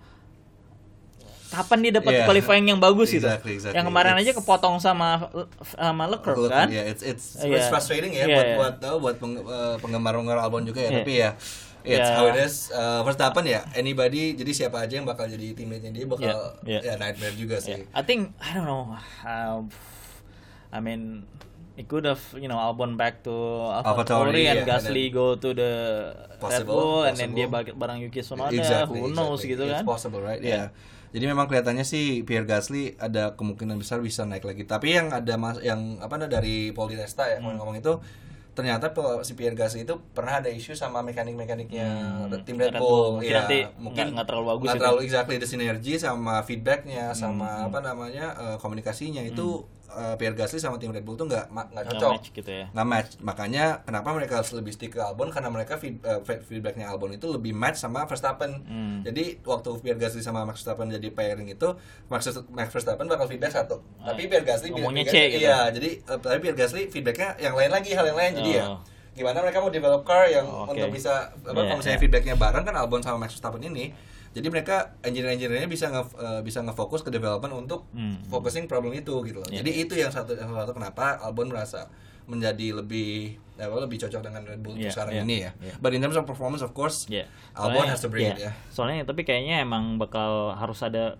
kapan 1.50 1.78
dia 1.82 1.92
dapat 1.92 2.12
Yeah. 2.14 2.24
qualifying 2.24 2.64
yang 2.64 2.78
bagus 2.78 3.10
gitu. 3.10 3.26
Exactly, 3.26 3.58
exactly. 3.58 3.76
Yang 3.76 3.86
kemarin 3.90 4.14
aja 4.14 4.22
It's- 4.24 4.38
kepotong 4.38 4.78
sama 4.78 5.26
sama 5.74 6.06
Leclerc 6.06 6.38
kan. 6.46 6.70
yeah, 6.70 6.86
it's 6.86 7.02
it's 7.02 7.36
Iya. 7.36 7.58
it's 7.58 7.66
frustrating 7.66 8.10
ya 8.10 8.24
Iya, 8.24 8.32
buat 8.32 8.46
iya. 8.46 8.56
buat 8.56 8.74
buat 8.96 9.16
peng- 9.18 9.42
eh, 9.42 9.76
penggemar-penggemar 9.78 10.38
Albon 10.38 10.62
juga 10.62 10.80
ya. 10.80 10.88
Iya. 10.88 10.98
Tapi 10.98 11.12
ya 11.12 11.30
it's 11.82 11.96
Yeah. 11.98 12.14
how 12.14 12.26
it 12.26 12.38
is. 12.38 12.70
Uh, 12.70 13.00
Verstappen 13.02 13.44
ya 13.44 13.66
anybody 13.72 14.32
jadi 14.32 14.52
siapa 14.54 14.80
aja 14.80 14.94
yang 14.94 15.04
bakal 15.04 15.26
jadi 15.26 15.52
teammate-nya 15.52 15.90
dia 15.90 16.06
bakal 16.06 16.30
Yeah, 16.62 16.80
yeah. 16.80 16.82
ya 16.86 16.94
nightmare 16.96 17.34
juga 17.34 17.58
sih. 17.58 17.82
Yeah. 17.82 17.90
I 17.92 18.02
think 18.02 18.30
I 18.38 18.52
don't 18.52 18.64
know. 18.64 18.94
Uh, 19.20 19.66
I 20.70 20.78
mean, 20.78 21.26
it 21.74 21.84
could 21.84 22.04
have 22.04 22.22
you 22.32 22.46
know 22.46 22.56
Albon 22.56 22.94
back 22.94 23.24
to 23.24 23.32
AlphaTauri, 23.74 24.46
and 24.46 24.62
yeah, 24.62 24.68
Gasly 24.68 25.08
and 25.08 25.14
go 25.16 25.34
to 25.34 25.50
the 25.50 25.72
Red 26.30 26.38
Possible, 26.38 26.72
Bull 26.72 27.00
and 27.04 27.16
then 27.16 27.34
possible. 27.34 27.64
dia 27.64 27.74
bareng 27.74 27.98
Yuki 27.98 28.20
Tsunoda. 28.20 28.54
Exactly, 28.54 28.96
Who 28.96 29.10
knows 29.10 29.40
exactly. 29.40 29.50
gitu 29.50 29.62
It's 29.66 29.74
kan? 29.74 29.84
possible, 29.84 30.20
right? 30.20 30.38
Yeah. 30.38 30.70
Yeah. 30.70 30.98
Jadi 31.10 31.24
memang 31.26 31.44
kelihatannya 31.44 31.82
sih 31.82 32.22
Pierre 32.22 32.46
Gasly 32.46 32.94
ada 32.96 33.34
kemungkinan 33.34 33.74
besar 33.76 33.98
bisa 33.98 34.22
naik 34.22 34.42
lagi. 34.42 34.62
Tapi 34.62 34.94
yang 34.94 35.10
ada 35.10 35.34
mas 35.34 35.58
yang 35.58 35.98
apa 35.98 36.14
nah, 36.14 36.26
dari 36.26 36.70
Paul 36.70 36.86
Di 36.86 36.96
Resta 36.96 37.26
ya 37.26 37.38
Hmm. 37.38 37.58
ngomong 37.58 37.74
itu 37.76 37.98
ternyata 38.50 38.92
si 39.22 39.34
Pierre 39.34 39.54
Gasly 39.54 39.82
itu 39.82 39.98
pernah 40.12 40.38
ada 40.38 40.46
isu 40.46 40.74
sama 40.74 41.00
mekanik-mekaniknya 41.00 41.86
tim 42.44 42.54
Red 42.54 42.74
Hmm. 42.74 42.82
Bull. 42.82 43.06
Mungkin 43.16 43.26
Iya, 43.26 43.38
nanti 43.40 43.58
mungkin 43.76 44.06
nggak- 44.12 44.26
terlalu 44.26 44.44
bagus 44.46 44.58
nggak. 44.60 44.70
Hmm, 44.70 44.80
terlalu 44.80 45.00
exactly 45.02 45.36
the 45.36 45.48
synergy 45.48 45.94
sama 45.96 46.34
feedbacknya 46.42 47.10
sama 47.12 47.66
apa 47.66 47.78
namanya 47.80 48.26
eh, 48.36 48.56
komunikasinya 48.56 49.22
itu 49.24 49.66
eh, 49.92 50.14
Pierre 50.14 50.32
Gasly 50.32 50.56
sama 50.56 50.76
tim 50.76 50.88
Red 50.88 51.02
Bull 51.02 51.14
tuh 51.14 51.24
nggak 51.24 51.48
nggak 51.48 51.66
Nggak 51.68 51.84
cocok 51.90 52.10
match 52.12 52.28
gitu 52.32 52.50
ya. 52.52 52.66
nggak 52.68 52.86
match 52.86 53.10
makanya 53.20 53.64
kenapa 53.80 54.08
mereka 54.10 54.34
harus 54.36 54.50
lebih 54.52 54.70
stick 54.70 54.90
ke 54.90 55.00
Albon 55.00 55.28
karena 55.28 55.48
mereka 55.48 55.74
feed, 55.74 55.96
fe- 56.20 56.40
feedbacknya 56.40 56.86
Albon 56.86 57.12
itu 57.12 57.26
lebih 57.26 57.52
match 57.52 57.76
sama 57.76 58.04
Verstappen 58.04 58.62
Hmm. 58.62 59.02
jadi 59.02 59.38
waktu 59.40 59.68
Pierre 59.78 59.98
Gasly 59.98 60.20
sama 60.20 60.42
Max 60.42 60.60
Verstappen 60.60 60.88
jadi 60.88 61.08
pairing 61.08 61.48
itu 61.48 61.68
Max, 62.06 62.24
Max 62.48 62.68
Verstappen 62.68 63.06
bakal 63.06 63.26
feedback 63.26 63.50
satu 63.52 63.80
tapi 63.98 64.24
Pierre 64.24 64.42
Gasly 64.42 64.70
Ngomongnya 64.70 65.04
Pierre 65.04 65.14
C 65.26 65.32
gitu. 65.32 65.42
iya 65.42 65.58
jadi 65.68 65.90
eh, 65.98 66.18
tapi 66.18 66.38
Pierre 66.40 66.56
Gasly 66.56 66.86
feedbacknya 66.86 67.38
yang 67.38 67.52
lain 67.52 67.70
lagi 67.70 67.90
hal 67.90 68.04
yang 68.04 68.16
lain 68.16 68.32
jadi 68.36 68.50
ya 68.54 68.66
Oh. 68.66 68.78
gimana 69.12 69.40
mereka 69.40 69.58
mau 69.58 69.68
develop 69.68 70.02
car 70.02 70.26
yang 70.26 70.46
Oke. 70.46 70.70
untuk 70.72 70.90
bisa 70.92 71.10
apa 71.34 71.50
Iya, 71.50 71.66
kalau 71.66 71.76
misalnya 71.76 71.92
iya. 71.92 72.02
feedbacknya 72.02 72.34
bareng 72.36 72.62
kan 72.62 72.74
Albon 72.74 73.00
sama 73.00 73.18
Max 73.18 73.34
Verstappen 73.34 73.60
ini 73.60 73.90
jadi 74.30 74.46
mereka 74.46 74.76
engineer-engineernya 75.00 75.66
bisa 75.66 75.86
nge, 75.88 76.02
eh, 76.14 76.40
bisa 76.40 76.60
ngefokus 76.60 77.00
ke 77.00 77.10
development 77.10 77.50
untuk 77.56 77.90
Hmm. 77.90 78.22
focusing 78.24 78.64
problem 78.64 78.92
itu 78.92 79.10
gitu 79.22 79.38
loh. 79.38 79.48
Iya. 79.48 79.60
Jadi 79.60 79.70
itu 79.76 79.94
yang 79.94 80.08
satu 80.08 80.32
yang 80.32 80.48
satu 80.48 80.70
kenapa 80.70 81.18
Albon 81.18 81.48
merasa 81.48 81.90
menjadi 82.24 82.76
lebih 82.76 83.34
apa, 83.56 83.74
lebih 83.76 83.98
cocok 83.98 84.22
dengan 84.22 84.42
Red 84.44 84.60
Bull 84.60 84.72
Iya, 84.72 84.88
sekarang 84.88 85.12
iya, 85.12 85.22
ini 85.22 85.36
ya. 85.40 85.50
iya. 85.60 85.74
But 85.76 85.90
in 85.90 86.00
terms 86.00 86.14
of 86.14 86.24
performance 86.24 86.62
of 86.62 86.70
course 86.70 87.04
Iya. 87.06 87.26
Albon 87.52 87.82
Soalnya- 87.82 87.90
has 87.90 88.00
to 88.00 88.08
bring 88.08 88.24
iya. 88.24 88.32
it 88.32 88.38
ya. 88.40 88.52
Soalnya 88.68 89.02
tapi 89.02 89.22
kayaknya 89.22 89.60
emang 89.60 89.98
bakal 89.98 90.54
harus 90.54 90.78
ada 90.80 91.18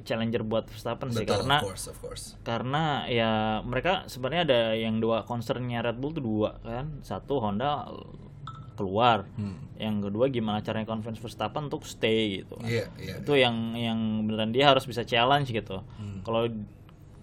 challenger 0.00 0.40
buat 0.40 0.64
Verstappen 0.66 1.12
sih 1.12 1.22
karena 1.22 1.60
of 1.60 1.66
course, 1.66 1.84
of 1.86 1.96
course. 1.98 2.24
karena 2.40 3.04
ya 3.06 3.30
mereka 3.62 4.08
sebenarnya 4.08 4.42
ada 4.42 4.60
yang 4.72 4.96
dua 4.96 5.22
concernnya 5.22 5.78
Red 5.78 6.00
Bull 6.00 6.10
tuh 6.10 6.24
dua 6.24 6.56
kan 6.58 6.98
satu 7.00 7.36
Honda 7.36 7.84
keluar 8.80 9.28
Hmm. 9.30 9.60
yang 9.76 10.00
kedua 10.00 10.26
gimana 10.26 10.58
caranya 10.58 10.84
convince 10.86 11.16
Verstappen 11.16 11.68
untuk 11.68 11.84
stay 11.84 12.40
gitu 12.40 12.56
kan. 12.56 12.64
Iya, 12.64 12.84
iya. 12.96 13.14
itu 13.18 13.32
yang 13.34 13.54
yang 13.74 13.98
beneran 14.24 14.50
dia 14.50 14.66
harus 14.66 14.82
bisa 14.82 15.04
challenge 15.04 15.48
gitu 15.48 15.84
Hmm. 15.92 16.20
kalau 16.22 16.48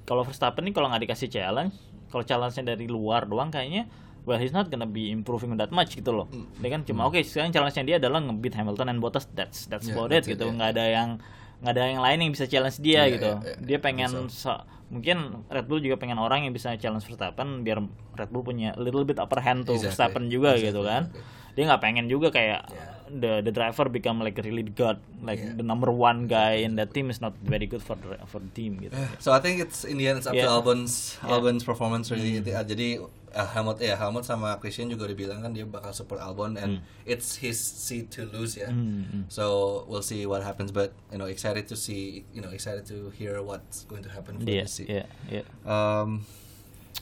kalau 0.03 0.21
Verstappen 0.21 0.61
nih 0.61 0.71
kalau 0.71 0.87
nggak 0.87 1.03
dikasih 1.03 1.27
challenge 1.27 1.73
kalau 2.07 2.23
challenge-nya 2.23 2.63
dari 2.69 2.85
luar 2.87 3.25
doang 3.25 3.49
kayaknya 3.49 3.89
well 4.23 4.35
he's 4.35 4.51
not 4.51 4.67
gonna 4.67 4.85
be 4.85 5.07
improving 5.07 5.51
that 5.53 5.69
much 5.69 5.93
gitu 5.93 6.13
loh 6.13 6.27
Hmm. 6.27 6.47
dia 6.55 6.69
kan 6.69 6.81
cuma 6.83 7.03
oke 7.03 7.17
sekarang 7.19 7.49
challenge-nya 7.49 7.83
dia 7.85 7.97
adalah 7.97 8.21
ngebeat 8.21 8.55
Hamilton 8.55 8.87
and 8.89 8.99
Bottas 8.99 9.25
that's 9.29 9.65
that's 9.65 9.85
Yeah, 9.85 9.97
about 9.97 10.11
it 10.11 10.23
it, 10.23 10.31
gitu 10.31 10.45
yeah. 10.45 10.53
nggak 10.53 10.69
ada 10.71 10.85
yang 10.85 11.09
nggak 11.57 11.73
ada 11.73 11.83
yang 11.85 12.01
lain 12.01 12.17
yang 12.21 12.31
bisa 12.31 12.45
challenge 12.45 12.77
dia 12.77 13.03
Iya, 13.03 13.13
gitu 13.13 13.31
iya, 13.33 13.43
iya, 13.49 13.55
dia 13.59 13.77
pengen 13.79 14.29
sa- 14.29 14.61
mungkin 14.87 15.17
Red 15.47 15.65
Bull 15.65 15.81
juga 15.81 15.97
pengen 15.97 16.15
orang 16.15 16.43
yang 16.43 16.53
bisa 16.53 16.71
challenge 16.75 17.03
Verstappen 17.03 17.59
biar 17.61 17.83
Red 18.13 18.29
Bull 18.29 18.39
punya 18.41 18.71
little 18.75 19.03
bit 19.03 19.17
upper 19.17 19.41
hand 19.41 19.63
tuh 19.63 19.73
Exactly. 19.73 19.89
Verstappen 19.89 20.23
juga 20.27 20.53
Exactly, 20.53 20.67
gitu 20.69 20.81
kan 20.81 21.01
exactly. 21.07 21.35
Dia 21.57 21.65
nggak 21.65 21.81
pengen 21.81 22.05
juga 22.05 22.29
kayak 22.29 22.69
Yeah. 22.69 22.93
the 23.07 23.33
the 23.39 23.49
driver 23.49 23.87
become 23.87 24.19
like 24.19 24.35
really 24.43 24.61
the 24.61 24.75
god 24.75 24.99
like 25.23 25.39
Yeah. 25.39 25.55
the 25.55 25.63
number 25.63 25.87
one 25.89 26.27
guy 26.27 26.61
in 26.61 26.75
that 26.75 26.91
team 26.91 27.07
is 27.07 27.17
not 27.17 27.33
very 27.41 27.63
good 27.63 27.79
for 27.79 27.95
the 27.97 28.19
for 28.27 28.37
the 28.37 28.51
team 28.53 28.77
gitu 28.77 28.93
So 29.17 29.31
I 29.31 29.39
think 29.39 29.57
it's 29.57 29.81
in 29.81 29.95
the 29.95 30.05
end 30.05 30.19
it's 30.19 30.27
up 30.27 30.35
to 30.35 30.43
Yeah. 30.43 30.51
Albon's 30.51 31.15
Yeah. 31.23 31.33
Albon's 31.33 31.63
performance 31.63 32.11
really. 32.11 32.37
Uh, 32.43 32.61
Jadi 32.61 32.99
uh, 33.31 33.47
Helmut 33.55 33.79
ya 33.79 33.95
Helmut 33.95 34.27
sama 34.27 34.59
Christian 34.59 34.91
juga 34.91 35.07
udah 35.07 35.15
bilang 35.15 35.39
kan 35.39 35.55
dia 35.55 35.63
bakal 35.63 35.95
support 35.95 36.19
Albon 36.19 36.59
and 36.59 36.83
it's 37.07 37.39
his 37.39 37.55
seat 37.55 38.11
to 38.11 38.27
lose 38.27 38.59
ya. 38.59 38.67
Hmm, 38.67 39.23
So 39.31 39.43
we'll 39.87 40.03
see 40.03 40.27
what 40.27 40.43
happens 40.43 40.75
but 40.75 40.91
you 41.07 41.15
know 41.15 41.31
excited 41.31 41.63
to 41.71 41.79
see 41.79 42.27
you 42.35 42.43
know 42.43 42.51
excited 42.51 42.83
to 42.91 43.07
hear 43.15 43.39
what's 43.39 43.87
going 43.87 44.03
to 44.03 44.11
happen 44.11 44.35
for 44.37 44.45
yeah 44.45 44.67
this 44.67 44.83
seat. 44.83 44.91
yeah 44.91 45.07
yeah 45.31 45.47
Um 45.63 46.27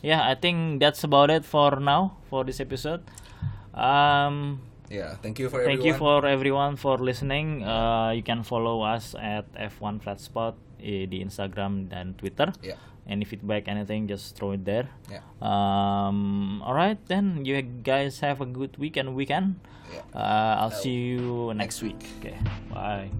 yeah 0.06 0.22
I 0.22 0.38
think 0.38 0.78
that's 0.78 1.02
about 1.02 1.34
it 1.34 1.42
for 1.42 1.82
now 1.82 2.14
for 2.30 2.46
this 2.46 2.62
episode 2.62 3.02
um 3.76 4.60
yeah, 4.88 5.14
thank 5.22 5.38
you 5.38 5.48
for 5.50 5.64
Thank 5.64 5.82
you 5.82 5.94
everyone. 5.94 6.22
for 6.22 6.26
everyone 6.26 6.72
for 6.76 6.98
listening. 6.98 7.64
Uh, 7.64 8.10
you 8.14 8.22
can 8.22 8.42
follow 8.42 8.82
us 8.82 9.14
at 9.18 9.50
F1 9.54 9.98
Flatspot 10.02 10.54
eh, 10.78 11.06
di 11.10 11.22
Instagram 11.22 11.90
dan 11.90 12.14
Twitter. 12.14 12.52
Yeah. 12.62 12.78
Any 13.06 13.22
feedback, 13.22 13.68
anything, 13.70 14.10
just 14.10 14.34
throw 14.34 14.52
it 14.58 14.64
there. 14.66 14.90
Yeah. 15.06 15.22
Um, 15.38 16.62
all 16.62 16.74
right, 16.74 16.98
then 17.06 17.44
you 17.46 17.62
guys 17.62 18.18
have 18.18 18.40
a 18.42 18.46
good 18.46 18.74
week 18.78 18.96
and 18.96 19.14
weekend. 19.14 19.62
Yeah. 19.94 20.02
Uh, 20.10 20.66
I'll 20.66 20.74
see 20.74 21.14
you 21.14 21.54
next 21.54 21.82
week. 21.82 22.02
Okay, 22.18 22.34
bye. 22.70 23.10